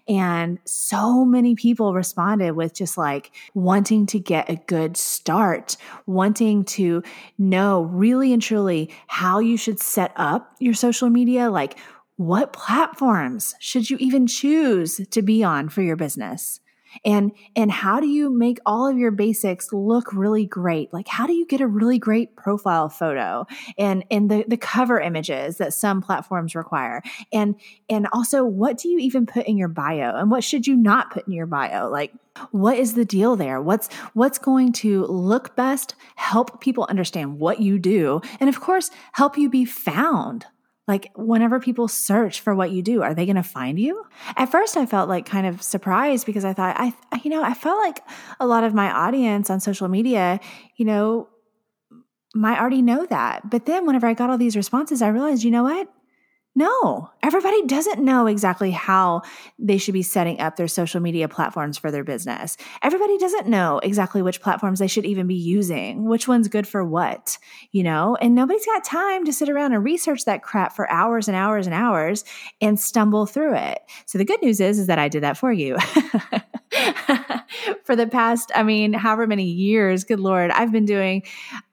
And 0.08 0.60
so 0.64 1.26
many 1.26 1.56
people 1.56 1.94
responded 1.94 2.52
with 2.52 2.74
just 2.74 2.98
like 2.98 3.18
like 3.18 3.32
wanting 3.54 4.06
to 4.06 4.20
get 4.20 4.50
a 4.50 4.56
good 4.68 4.98
start, 4.98 5.76
wanting 6.06 6.64
to 6.64 7.02
know 7.38 7.84
really 7.84 8.34
and 8.34 8.42
truly 8.42 8.94
how 9.08 9.40
you 9.40 9.58
should 9.58 9.80
set 9.80 10.12
up 10.16 10.56
your 10.60 10.74
social 10.74 11.10
media, 11.10 11.50
like 11.50 11.78
what 12.18 12.54
platforms 12.54 13.56
should 13.60 13.90
you 13.90 13.98
even 14.00 14.28
choose 14.28 15.00
to 15.10 15.22
be 15.22 15.44
on 15.44 15.70
for 15.70 15.82
your 15.82 15.96
business? 15.96 16.60
And 17.06 17.32
and 17.56 17.72
how 17.72 18.00
do 18.00 18.08
you 18.08 18.30
make 18.30 18.60
all 18.66 18.88
of 18.88 18.98
your 18.98 19.12
basics 19.12 19.72
look 19.72 20.14
really 20.14 20.46
great? 20.46 20.94
Like 20.94 21.08
how 21.08 21.28
do 21.28 21.34
you 21.34 21.46
get 21.46 21.62
a 21.62 21.68
really 21.68 22.00
great 22.00 22.36
profile 22.36 22.90
photo 22.90 23.46
and 23.78 24.04
and 24.12 24.30
the 24.30 24.46
the 24.48 24.58
cover 24.58 25.00
images 25.00 25.58
that 25.58 25.74
some 25.74 26.02
platforms 26.02 26.56
require? 26.56 27.02
And 27.32 27.56
and 27.90 28.08
also 28.14 28.44
what 28.46 28.78
do 28.78 28.90
you 28.90 29.00
even 29.00 29.26
put 29.26 29.46
in 29.48 29.58
your 29.58 29.68
bio? 29.68 30.16
And 30.16 30.32
what 30.32 30.44
should 30.44 30.68
you 30.68 30.76
not 30.76 31.12
put 31.12 31.28
in 31.28 31.34
your 31.34 31.48
bio? 31.48 31.90
Like 31.90 32.14
what 32.52 32.78
is 32.78 32.94
the 32.94 33.06
deal 33.06 33.36
there? 33.36 33.62
What's 33.62 33.94
what's 34.14 34.38
going 34.38 34.74
to 34.74 35.06
look 35.06 35.56
best 35.56 35.96
help 36.16 36.62
people 36.62 36.86
understand 36.90 37.40
what 37.40 37.60
you 37.60 37.80
do 37.80 38.22
and 38.40 38.50
of 38.50 38.60
course 38.60 38.92
help 39.14 39.38
you 39.38 39.50
be 39.50 39.66
found 39.66 40.46
like, 40.88 41.12
whenever 41.16 41.60
people 41.60 41.88
search 41.88 42.40
for 42.40 42.56
what 42.56 42.72
you 42.72 42.82
do, 42.82 43.04
are 43.04 43.14
they 43.14 43.26
going 43.26 43.36
to 43.36 43.44
find 43.44 43.78
you? 43.78 44.06
At 44.38 44.50
first, 44.50 44.78
I 44.78 44.86
felt 44.86 45.10
like 45.10 45.26
kind 45.26 45.46
of 45.46 45.62
surprised 45.62 46.26
because 46.26 46.46
I 46.46 46.54
thought, 46.54 46.76
I, 46.80 46.94
you 47.24 47.30
know, 47.30 47.44
I 47.44 47.54
felt 47.54 47.80
like 47.80 48.00
a 48.40 48.48
lot 48.48 48.64
of 48.64 48.74
my 48.74 48.90
audience 48.90 49.50
on 49.50 49.60
social 49.60 49.90
media, 49.90 50.40
you 50.78 50.86
know, 50.86 51.28
might 52.34 52.60
already 52.60 52.82
know 52.82 53.06
that. 53.06 53.50
But 53.50 53.66
then 53.66 53.86
whenever 53.86 54.08
I 54.08 54.14
got 54.14 54.30
all 54.30 54.38
these 54.38 54.56
responses, 54.56 55.02
I 55.02 55.10
realized, 55.10 55.44
you 55.44 55.52
know 55.52 55.64
what? 55.64 55.92
No, 56.58 57.12
everybody 57.22 57.68
doesn't 57.68 58.04
know 58.04 58.26
exactly 58.26 58.72
how 58.72 59.22
they 59.60 59.78
should 59.78 59.94
be 59.94 60.02
setting 60.02 60.40
up 60.40 60.56
their 60.56 60.68
social 60.68 61.00
media 61.00 61.28
platforms 61.28 61.78
for 61.78 61.92
their 61.92 62.04
business. 62.04 62.58
Everybody 62.82 63.20
doesn't 63.20 63.46
know 63.46 63.78
exactly 63.84 64.24
which 64.24 64.42
platforms 64.42 64.80
they 64.80 64.88
should 64.88 65.06
even 65.06 65.28
be 65.28 65.36
using, 65.36 66.06
which 66.06 66.28
one's 66.28 66.48
good 66.48 66.68
for 66.68 66.84
what, 66.84 67.38
you 67.74 67.84
know? 67.84 68.18
And 68.20 68.34
nobody's 68.34 68.66
got 68.66 68.84
time 68.84 69.24
to 69.26 69.34
sit 69.34 69.50
around 69.50 69.74
and 69.74 69.84
research 69.84 70.26
that 70.26 70.42
crap 70.42 70.76
for 70.76 70.90
hours 70.90 71.28
and 71.28 71.38
hours 71.38 71.68
and 71.68 71.76
hours 71.76 72.26
and 72.60 72.80
stumble 72.80 73.28
through 73.28 73.54
it. 73.54 73.78
So 74.08 74.18
the 74.18 74.26
good 74.26 74.42
news 74.42 74.60
is 74.60 74.80
is 74.80 74.88
that 74.88 74.98
I 74.98 75.10
did 75.10 75.22
that 75.22 75.38
for 75.38 75.54
you. 75.54 75.78
for 77.84 77.96
the 77.96 78.08
past, 78.08 78.52
I 78.54 78.64
mean, 78.64 78.94
however 78.94 79.28
many 79.28 79.46
years, 79.46 80.04
good 80.04 80.20
Lord, 80.20 80.52
I've 80.52 80.72
been 80.72 80.86
doing, 80.86 81.24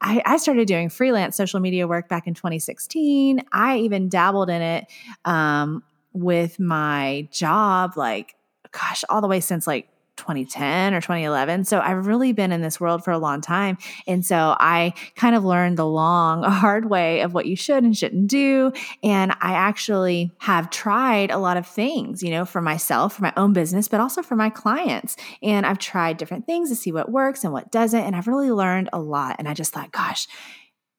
I, 0.00 0.22
I, 0.24 0.37
started 0.37 0.68
doing 0.68 0.88
freelance 0.88 1.37
social 1.37 1.61
media 1.61 1.88
work 1.88 2.09
back 2.09 2.26
in 2.26 2.35
2016. 2.35 3.42
I 3.52 3.78
even 3.78 4.09
dabbled 4.09 4.50
in 4.50 4.62
it 4.62 4.87
um, 5.24 5.83
with 6.12 6.61
my 6.61 7.28
job, 7.33 7.96
like, 7.96 8.37
gosh, 8.70 9.04
all 9.09 9.20
the 9.20 9.28
way 9.28 9.40
since 9.40 9.66
like 9.66 9.88
2010 10.16 10.94
or 10.94 11.00
2011. 11.00 11.64
So 11.64 11.81
I've 11.81 12.07
really 12.07 12.33
been 12.33 12.53
in 12.53 12.62
this 12.62 12.81
world 12.81 13.05
for 13.05 13.11
a 13.11 13.18
long 13.18 13.40
time. 13.40 13.79
And 14.07 14.24
so 14.24 14.57
I 14.59 14.94
kind 15.16 15.35
of 15.35 15.44
learned 15.44 15.77
the 15.77 15.87
long, 15.87 16.42
hard 16.64 16.88
way 16.88 17.20
of 17.20 17.35
what 17.35 17.46
you 17.46 17.57
should 17.57 17.85
and 17.85 17.96
shouldn't 17.96 18.29
do. 18.29 18.72
And 19.03 19.33
I 19.33 19.53
actually 19.53 20.33
have 20.38 20.70
tried 20.70 21.31
a 21.31 21.38
lot 21.38 21.57
of 21.57 21.66
things, 21.66 22.22
you 22.22 22.31
know, 22.31 22.44
for 22.44 22.61
myself, 22.61 23.14
for 23.14 23.22
my 23.22 23.33
own 23.37 23.53
business, 23.53 23.88
but 23.88 24.00
also 24.00 24.22
for 24.22 24.37
my 24.37 24.50
clients. 24.50 25.16
And 25.42 25.66
I've 25.66 25.79
tried 25.79 26.16
different 26.16 26.46
things 26.46 26.70
to 26.70 26.77
see 26.77 26.92
what 26.92 27.11
works 27.11 27.44
and 27.44 27.53
what 27.53 27.70
doesn't. 27.70 28.00
And 28.00 28.14
I've 28.16 28.29
really 28.29 28.50
learned 28.50 28.90
a 28.92 29.00
lot. 29.00 29.37
And 29.38 29.48
I 29.48 29.55
just 29.55 29.72
thought, 29.72 29.92
gosh, 29.92 30.27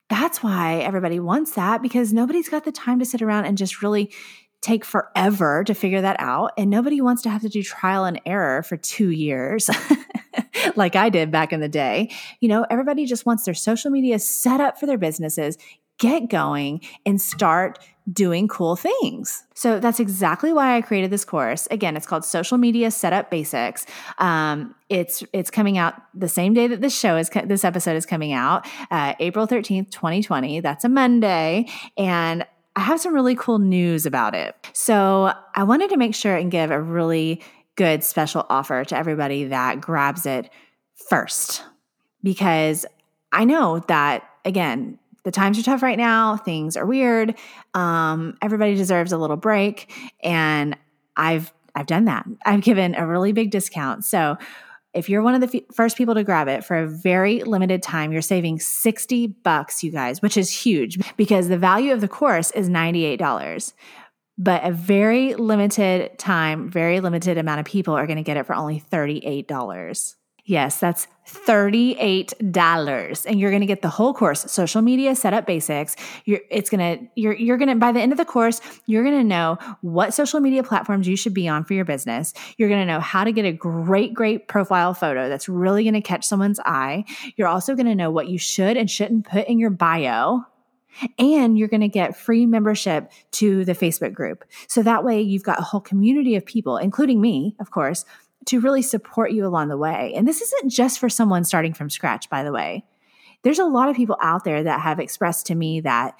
that's 0.10 0.44
why 0.44 0.78
everybody 0.78 1.20
wants 1.20 1.54
that 1.54 1.82
because 1.82 2.14
nobody's 2.14 2.50
got 2.50 2.64
the 2.64 2.72
time 2.72 3.00
to 3.00 3.06
sit 3.06 3.22
around 3.22 3.46
and 3.46 3.58
just 3.58 3.82
really 3.82 4.12
take 4.62 4.84
forever 4.84 5.64
to 5.64 5.74
figure 5.74 6.02
that 6.02 6.16
out. 6.20 6.52
And 6.58 6.70
nobody 6.70 7.02
wants 7.02 7.22
to 7.24 7.30
have 7.30 7.42
to 7.42 7.50
do 7.50 7.62
trial 7.62 8.06
and 8.06 8.20
error 8.26 8.64
for 8.64 8.78
two 8.78 9.10
years. 9.10 9.70
like 10.76 10.96
I 10.96 11.10
did 11.10 11.32
back 11.32 11.54
in 11.54 11.60
the 11.60 11.70
day. 11.70 12.12
You 12.40 12.50
know, 12.50 12.66
everybody 12.70 13.06
just 13.06 13.26
wants 13.26 13.46
their 13.46 13.54
social 13.54 13.92
media 13.92 14.20
set 14.20 14.60
up 14.60 14.80
for 14.80 14.86
their 14.86 14.98
businesses, 14.98 15.58
get 16.00 16.30
going, 16.30 16.82
and 17.06 17.22
start 17.22 17.80
doing 18.12 18.48
cool 18.48 18.76
things. 18.76 19.44
So 19.56 19.80
that's 19.80 20.00
exactly 20.00 20.54
why 20.54 20.78
I 20.78 20.82
created 20.82 21.10
this 21.10 21.26
course. 21.26 21.68
Again, 21.72 21.98
it's 21.98 22.06
called 22.06 22.24
Social 22.24 22.58
Media 22.58 22.92
Setup 22.92 23.32
Basics. 23.32 23.86
Um, 24.20 24.76
it's 24.90 25.24
it's 25.34 25.50
coming 25.50 25.78
out 25.78 25.96
the 26.14 26.30
same 26.30 26.54
day 26.54 26.68
that 26.68 26.82
this 26.82 26.98
show 26.98 27.18
is 27.18 27.30
this 27.46 27.64
episode 27.64 27.96
is 27.96 28.06
coming 28.06 28.32
out, 28.32 28.68
uh, 28.92 29.16
April 29.20 29.48
thirteenth, 29.48 29.90
twenty 29.90 30.22
twenty. 30.22 30.60
That's 30.60 30.86
a 30.86 30.90
Monday, 30.90 31.68
and 31.98 32.46
I 32.76 32.82
have 32.82 33.00
some 33.00 33.14
really 33.14 33.36
cool 33.36 33.60
news 33.60 34.06
about 34.06 34.36
it. 34.36 34.56
So 34.74 35.34
I 35.56 35.64
wanted 35.64 35.90
to 35.92 35.98
make 35.98 36.14
sure 36.14 36.36
and 36.36 36.52
give 36.52 36.72
a 36.72 36.82
really 36.82 37.42
good 37.76 38.04
special 38.04 38.46
offer 38.50 38.84
to 38.86 38.98
everybody 38.98 39.46
that 39.46 39.82
grabs 39.82 40.26
it 40.26 40.50
first 41.10 41.64
because 42.24 42.86
I 43.32 43.46
know 43.46 43.80
that, 43.88 44.24
again, 44.44 44.98
the 45.24 45.32
times 45.32 45.58
are 45.60 45.64
tough 45.64 45.82
right 45.84 45.98
now. 45.98 46.38
Things 46.38 46.78
are 46.78 46.86
weird. 46.86 47.36
Um, 47.74 48.38
everybody 48.42 48.76
deserves 48.76 49.12
a 49.12 49.18
little 49.18 49.38
break, 49.38 49.92
and 50.24 50.78
I've 51.18 51.52
I've 51.74 51.88
done 51.88 52.06
that. 52.06 52.26
I've 52.46 52.62
given 52.62 52.96
a 52.96 53.06
really 53.06 53.32
big 53.32 53.52
discount. 53.52 54.06
So 54.06 54.38
if 54.96 55.10
you're 55.10 55.22
one 55.22 55.36
of 55.36 55.42
the 55.42 55.58
f- 55.58 55.76
first 55.76 55.98
people 55.98 56.16
to 56.16 56.24
grab 56.24 56.48
it 56.48 56.64
for 56.64 56.78
a 56.78 56.88
very 56.88 57.44
limited 57.44 57.84
time, 57.84 58.12
you're 58.12 58.22
saving 58.22 58.60
60 58.60 59.28
bucks, 59.28 59.84
you 59.84 59.92
guys, 59.92 60.22
which 60.22 60.38
is 60.38 60.50
huge 60.50 61.00
because 61.18 61.50
the 61.50 61.58
value 61.58 61.94
of 61.94 62.02
the 62.02 62.08
course 62.08 62.52
is 62.52 62.70
$98. 62.70 63.74
But 64.38 64.66
a 64.66 64.72
very 64.72 65.36
limited 65.36 66.18
time, 66.18 66.70
very 66.70 67.00
limited 67.00 67.38
amount 67.38 67.60
of 67.60 67.66
people 67.66 67.94
are 67.94 68.08
going 68.08 68.18
to 68.18 68.24
get 68.24 68.38
it 68.38 68.46
for 68.46 68.56
only 68.56 68.84
$38. 68.92 70.16
Yes, 70.46 70.80
that's 70.80 71.08
$38 71.28 73.26
and 73.26 73.40
you're 73.40 73.50
going 73.50 73.62
to 73.62 73.66
get 73.66 73.82
the 73.82 73.90
whole 73.90 74.14
course 74.14 74.42
social 74.52 74.84
media 74.84 75.16
setup 75.16 75.48
basics. 75.48 75.96
You're 76.26 76.42
it's 76.52 76.70
going 76.70 77.00
to 77.00 77.08
you're 77.16 77.34
you're 77.34 77.58
going 77.58 77.70
to 77.70 77.76
by 77.76 77.92
the 77.92 78.00
end 78.00 78.12
of 78.12 78.20
the 78.20 78.26
course 78.26 78.62
you're 78.86 79.04
going 79.04 79.18
to 79.18 79.24
know 79.24 79.58
what 79.82 80.14
social 80.14 80.40
media 80.40 80.62
platforms 80.62 81.08
you 81.08 81.18
should 81.18 81.34
be 81.34 81.48
on 81.48 81.64
for 81.64 81.74
your 81.74 81.84
business. 81.84 82.34
You're 82.58 82.70
going 82.70 82.82
to 82.82 82.86
know 82.86 83.00
how 83.00 83.24
to 83.24 83.32
get 83.32 83.46
a 83.46 83.52
great 83.52 84.14
great 84.14 84.48
profile 84.48 84.94
photo 84.94 85.28
that's 85.28 85.50
really 85.50 85.84
going 85.84 85.96
to 85.96 86.02
catch 86.02 86.26
someone's 86.26 86.60
eye. 86.60 87.06
You're 87.38 87.48
also 87.48 87.74
going 87.74 87.88
to 87.88 87.96
know 87.96 88.12
what 88.12 88.28
you 88.28 88.38
should 88.38 88.78
and 88.78 88.90
shouldn't 88.90 89.26
put 89.26 89.48
in 89.48 89.58
your 89.58 89.72
bio. 89.72 90.46
And 91.20 91.58
you're 91.58 91.68
going 91.68 91.82
to 91.82 91.90
get 91.90 92.16
free 92.16 92.46
membership 92.46 93.12
to 93.34 93.66
the 93.66 93.74
Facebook 93.74 94.14
group. 94.14 94.46
So 94.70 94.82
that 94.84 95.04
way 95.04 95.20
you've 95.22 95.44
got 95.44 95.60
a 95.60 95.62
whole 95.64 95.82
community 95.82 96.36
of 96.36 96.46
people, 96.46 96.78
including 96.78 97.20
me, 97.20 97.54
of 97.60 97.70
course, 97.70 98.06
to 98.46 98.60
really 98.60 98.82
support 98.82 99.32
you 99.32 99.46
along 99.46 99.70
the 99.70 99.78
way. 99.78 100.14
And 100.16 100.28
this 100.28 100.42
isn't 100.42 100.70
just 100.70 101.00
for 101.00 101.10
someone 101.10 101.44
starting 101.44 101.74
from 101.74 101.90
scratch, 101.90 102.30
by 102.30 102.44
the 102.44 102.52
way. 102.52 102.86
There's 103.42 103.60
a 103.60 103.66
lot 103.66 103.90
of 103.90 103.96
people 103.96 104.18
out 104.22 104.44
there 104.44 104.64
that 104.64 104.82
have 104.82 105.00
expressed 105.00 105.48
to 105.48 105.56
me 105.56 105.82
that, 105.82 106.16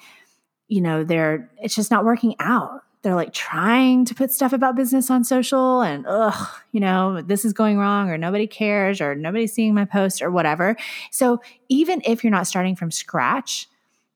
you 0.68 0.80
know, 0.80 1.04
they're, 1.04 1.50
it's 1.58 1.74
just 1.74 1.90
not 1.90 2.04
working 2.04 2.34
out. 2.40 2.82
they're 3.06 3.14
like 3.14 3.32
trying 3.32 4.04
to 4.04 4.16
put 4.16 4.32
stuff 4.32 4.52
about 4.52 4.74
business 4.74 5.12
on 5.12 5.22
social 5.22 5.80
and 5.80 6.04
ugh, 6.08 6.48
you 6.72 6.80
know, 6.80 7.22
this 7.22 7.44
is 7.44 7.52
going 7.52 7.78
wrong 7.78 8.10
or 8.10 8.18
nobody 8.18 8.48
cares 8.48 9.00
or 9.00 9.14
nobody's 9.14 9.52
seeing 9.52 9.74
my 9.74 9.84
post 9.84 10.20
or 10.20 10.28
whatever. 10.28 10.76
So 11.12 11.40
even 11.68 12.02
if 12.04 12.24
you're 12.24 12.32
not 12.32 12.48
starting 12.48 12.74
from 12.74 12.90
scratch, 12.90 13.68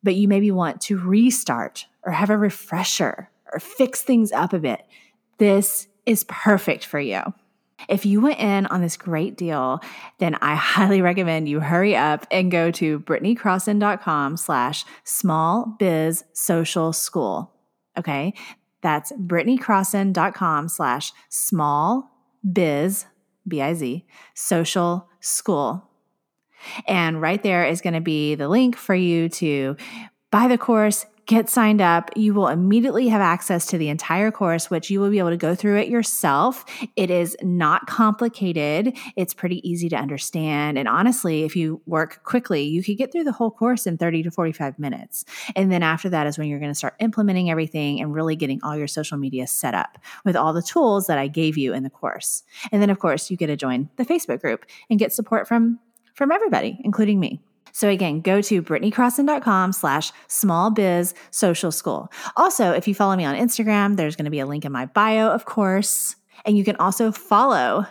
but 0.02 0.16
you 0.16 0.26
maybe 0.26 0.50
want 0.50 0.80
to 0.82 0.98
restart 0.98 1.86
or 2.02 2.10
have 2.10 2.30
a 2.30 2.36
refresher 2.36 3.30
or 3.52 3.60
fix 3.60 4.02
things 4.02 4.32
up 4.32 4.52
a 4.52 4.58
bit, 4.58 4.84
this 5.38 5.86
is 6.04 6.24
perfect 6.24 6.84
for 6.84 6.98
you. 6.98 7.20
If 7.88 8.06
you 8.06 8.20
went 8.20 8.38
in 8.38 8.66
on 8.66 8.80
this 8.80 8.96
great 8.96 9.36
deal, 9.36 9.80
then 10.18 10.36
I 10.40 10.54
highly 10.56 11.02
recommend 11.02 11.48
you 11.48 11.60
hurry 11.60 11.96
up 11.96 12.26
and 12.30 12.50
go 12.50 12.70
to 12.72 13.00
britneycrosson.com 13.00 14.36
slash 14.36 14.84
small 15.04 15.76
biz 15.78 16.24
social 16.32 16.92
school. 16.92 17.52
Okay. 17.98 18.34
That's 18.82 19.12
britneycrosson.com 19.12 20.68
slash 20.68 21.12
small 21.28 22.10
biz, 22.50 23.04
B-I-Z, 23.46 24.06
social 24.34 25.08
school. 25.20 25.86
And 26.86 27.20
right 27.20 27.42
there 27.42 27.64
is 27.66 27.80
going 27.80 27.94
to 27.94 28.00
be 28.00 28.34
the 28.34 28.48
link 28.48 28.76
for 28.76 28.94
you 28.94 29.28
to 29.30 29.76
buy 30.30 30.48
the 30.48 30.58
course, 30.58 31.06
get 31.30 31.48
signed 31.48 31.80
up. 31.80 32.10
You 32.16 32.34
will 32.34 32.48
immediately 32.48 33.06
have 33.06 33.20
access 33.20 33.64
to 33.66 33.78
the 33.78 33.88
entire 33.88 34.32
course, 34.32 34.68
which 34.68 34.90
you 34.90 35.00
will 35.00 35.10
be 35.10 35.20
able 35.20 35.30
to 35.30 35.36
go 35.36 35.54
through 35.54 35.76
it 35.76 35.88
yourself. 35.88 36.64
It 36.96 37.08
is 37.08 37.36
not 37.40 37.86
complicated. 37.86 38.98
It's 39.14 39.32
pretty 39.32 39.66
easy 39.66 39.88
to 39.90 39.96
understand. 39.96 40.76
And 40.76 40.88
honestly, 40.88 41.44
if 41.44 41.54
you 41.54 41.82
work 41.86 42.24
quickly, 42.24 42.64
you 42.64 42.82
could 42.82 42.98
get 42.98 43.12
through 43.12 43.22
the 43.22 43.32
whole 43.32 43.52
course 43.52 43.86
in 43.86 43.96
30 43.96 44.24
to 44.24 44.32
45 44.32 44.76
minutes. 44.80 45.24
And 45.54 45.70
then 45.70 45.84
after 45.84 46.08
that 46.08 46.26
is 46.26 46.36
when 46.36 46.48
you're 46.48 46.58
going 46.58 46.72
to 46.72 46.78
start 46.78 46.96
implementing 46.98 47.48
everything 47.48 48.00
and 48.00 48.12
really 48.12 48.34
getting 48.34 48.58
all 48.64 48.76
your 48.76 48.88
social 48.88 49.16
media 49.16 49.46
set 49.46 49.72
up 49.72 49.98
with 50.24 50.34
all 50.34 50.52
the 50.52 50.62
tools 50.62 51.06
that 51.06 51.16
I 51.16 51.28
gave 51.28 51.56
you 51.56 51.72
in 51.72 51.84
the 51.84 51.90
course. 51.90 52.42
And 52.72 52.82
then 52.82 52.90
of 52.90 52.98
course, 52.98 53.30
you 53.30 53.36
get 53.36 53.46
to 53.46 53.56
join 53.56 53.88
the 53.98 54.04
Facebook 54.04 54.40
group 54.40 54.66
and 54.90 54.98
get 54.98 55.12
support 55.12 55.46
from 55.46 55.78
from 56.14 56.32
everybody, 56.32 56.78
including 56.84 57.20
me. 57.20 57.40
So 57.72 57.88
again, 57.88 58.20
go 58.20 58.40
to 58.42 58.62
britneycrosson.com 58.62 59.72
slash 59.72 60.12
small 60.28 60.70
biz 60.70 61.14
social 61.30 61.72
school. 61.72 62.10
Also, 62.36 62.72
if 62.72 62.88
you 62.88 62.94
follow 62.94 63.16
me 63.16 63.24
on 63.24 63.34
Instagram, 63.34 63.96
there's 63.96 64.16
going 64.16 64.24
to 64.24 64.30
be 64.30 64.40
a 64.40 64.46
link 64.46 64.64
in 64.64 64.72
my 64.72 64.86
bio, 64.86 65.30
of 65.30 65.44
course. 65.44 66.16
And 66.44 66.56
you 66.56 66.64
can 66.64 66.76
also 66.76 67.12
follow 67.12 67.86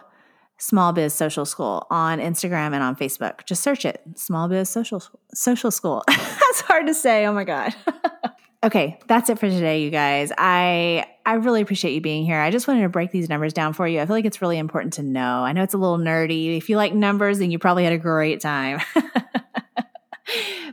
Small 0.59 0.91
Biz 0.91 1.13
Social 1.13 1.45
School 1.45 1.87
on 1.89 2.19
Instagram 2.19 2.73
and 2.73 2.83
on 2.83 2.95
Facebook. 2.95 3.45
Just 3.45 3.63
search 3.63 3.85
it, 3.85 4.01
Small 4.15 4.49
Biz 4.49 4.69
Social 4.69 5.01
Social 5.33 5.71
School. 5.71 6.03
that's 6.07 6.61
hard 6.61 6.85
to 6.87 6.93
say. 6.93 7.25
Oh 7.25 7.33
my 7.33 7.45
god. 7.45 7.73
okay, 8.63 8.99
that's 9.07 9.29
it 9.29 9.39
for 9.39 9.49
today, 9.49 9.81
you 9.81 9.89
guys. 9.89 10.33
I 10.37 11.05
I 11.25 11.35
really 11.35 11.61
appreciate 11.61 11.93
you 11.93 12.01
being 12.01 12.25
here. 12.25 12.39
I 12.39 12.51
just 12.51 12.67
wanted 12.67 12.81
to 12.81 12.89
break 12.89 13.11
these 13.11 13.29
numbers 13.29 13.53
down 13.53 13.73
for 13.73 13.87
you. 13.87 14.01
I 14.01 14.05
feel 14.05 14.15
like 14.15 14.25
it's 14.25 14.41
really 14.41 14.57
important 14.57 14.93
to 14.93 15.03
know. 15.03 15.43
I 15.45 15.53
know 15.53 15.63
it's 15.63 15.73
a 15.73 15.77
little 15.77 15.97
nerdy. 15.97 16.57
If 16.57 16.69
you 16.69 16.75
like 16.75 16.93
numbers, 16.93 17.39
then 17.39 17.51
you 17.51 17.59
probably 17.59 17.85
had 17.85 17.93
a 17.93 17.97
great 17.97 18.41
time. 18.41 18.81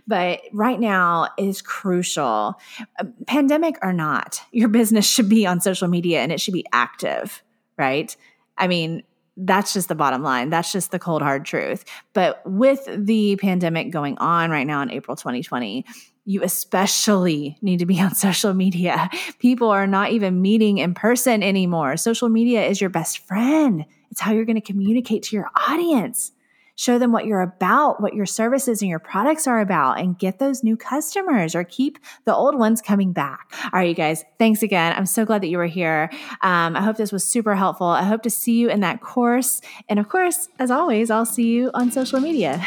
but 0.06 0.40
right 0.52 0.78
now 0.78 1.28
is 1.38 1.62
crucial. 1.62 2.58
Um, 2.98 3.14
pandemic 3.26 3.76
or 3.82 3.92
not, 3.92 4.40
your 4.52 4.68
business 4.68 5.06
should 5.06 5.28
be 5.28 5.46
on 5.46 5.60
social 5.60 5.88
media 5.88 6.20
and 6.20 6.32
it 6.32 6.40
should 6.40 6.54
be 6.54 6.64
active, 6.72 7.42
right? 7.76 8.16
I 8.56 8.68
mean, 8.68 9.02
that's 9.36 9.74
just 9.74 9.88
the 9.88 9.94
bottom 9.94 10.22
line. 10.22 10.50
That's 10.50 10.72
just 10.72 10.90
the 10.90 10.98
cold 10.98 11.22
hard 11.22 11.44
truth. 11.44 11.84
But 12.14 12.40
with 12.46 12.88
the 12.88 13.36
pandemic 13.36 13.90
going 13.90 14.16
on 14.18 14.50
right 14.50 14.66
now 14.66 14.80
in 14.80 14.90
April 14.90 15.16
2020, 15.16 15.84
you 16.24 16.42
especially 16.42 17.56
need 17.60 17.78
to 17.78 17.86
be 17.86 18.00
on 18.02 18.14
social 18.14 18.54
media. 18.54 19.10
People 19.38 19.68
are 19.68 19.86
not 19.86 20.12
even 20.12 20.42
meeting 20.42 20.78
in 20.78 20.94
person 20.94 21.42
anymore. 21.42 21.96
Social 21.96 22.28
media 22.28 22.64
is 22.66 22.80
your 22.80 22.90
best 22.90 23.18
friend. 23.18 23.84
It's 24.10 24.20
how 24.20 24.32
you're 24.32 24.44
going 24.44 24.60
to 24.60 24.62
communicate 24.62 25.24
to 25.24 25.36
your 25.36 25.50
audience 25.68 26.32
show 26.76 26.98
them 26.98 27.12
what 27.12 27.26
you're 27.26 27.42
about, 27.42 28.00
what 28.00 28.14
your 28.14 28.26
services 28.26 28.80
and 28.80 28.88
your 28.88 28.98
products 28.98 29.46
are 29.46 29.60
about, 29.60 29.98
and 29.98 30.18
get 30.18 30.38
those 30.38 30.62
new 30.62 30.76
customers 30.76 31.54
or 31.54 31.64
keep 31.64 31.98
the 32.24 32.34
old 32.34 32.56
ones 32.58 32.80
coming 32.80 33.12
back. 33.12 33.52
All 33.64 33.70
right, 33.72 33.88
you 33.88 33.94
guys, 33.94 34.24
thanks 34.38 34.62
again. 34.62 34.94
I'm 34.96 35.06
so 35.06 35.24
glad 35.24 35.42
that 35.42 35.48
you 35.48 35.58
were 35.58 35.66
here. 35.66 36.10
Um, 36.42 36.76
I 36.76 36.82
hope 36.82 36.96
this 36.96 37.12
was 37.12 37.24
super 37.24 37.54
helpful. 37.56 37.86
I 37.86 38.04
hope 38.04 38.22
to 38.22 38.30
see 38.30 38.58
you 38.58 38.68
in 38.68 38.80
that 38.80 39.00
course. 39.00 39.60
And 39.88 39.98
of 39.98 40.08
course, 40.08 40.48
as 40.58 40.70
always, 40.70 41.10
I'll 41.10 41.26
see 41.26 41.48
you 41.48 41.70
on 41.74 41.90
social 41.90 42.20
media. 42.20 42.64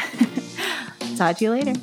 Talk 1.16 1.38
to 1.38 1.44
you 1.44 1.50
later. 1.50 1.74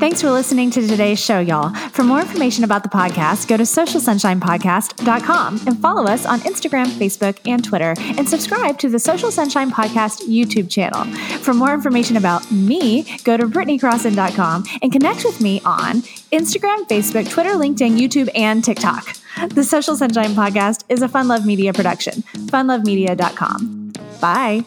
Thanks 0.00 0.22
for 0.22 0.30
listening 0.30 0.70
to 0.70 0.86
today's 0.86 1.22
show, 1.22 1.40
y'all. 1.40 1.74
For 1.90 2.02
more 2.02 2.20
information 2.20 2.64
about 2.64 2.82
the 2.82 2.88
podcast, 2.88 3.46
go 3.46 3.58
to 3.58 3.64
socialsunshine.podcast.com 3.64 5.60
and 5.66 5.78
follow 5.78 6.04
us 6.04 6.24
on 6.24 6.40
Instagram, 6.40 6.86
Facebook, 6.86 7.38
and 7.44 7.62
Twitter, 7.62 7.94
and 7.98 8.26
subscribe 8.26 8.78
to 8.78 8.88
the 8.88 8.98
Social 8.98 9.30
Sunshine 9.30 9.70
Podcast 9.70 10.22
YouTube 10.26 10.70
channel. 10.70 11.04
For 11.40 11.52
more 11.52 11.74
information 11.74 12.16
about 12.16 12.50
me, 12.50 13.02
go 13.24 13.36
to 13.36 13.46
britneycrosson.com 13.46 14.64
and 14.80 14.90
connect 14.90 15.22
with 15.22 15.38
me 15.42 15.60
on 15.66 16.00
Instagram, 16.32 16.88
Facebook, 16.88 17.28
Twitter, 17.28 17.50
LinkedIn, 17.50 17.98
YouTube, 17.98 18.30
and 18.34 18.64
TikTok. 18.64 19.06
The 19.50 19.62
Social 19.62 19.96
Sunshine 19.96 20.30
Podcast 20.30 20.82
is 20.88 21.02
a 21.02 21.08
Fun 21.08 21.28
Love 21.28 21.44
Media 21.44 21.74
production. 21.74 22.22
funlovemedia.com. 22.48 23.92
Bye. 24.18 24.64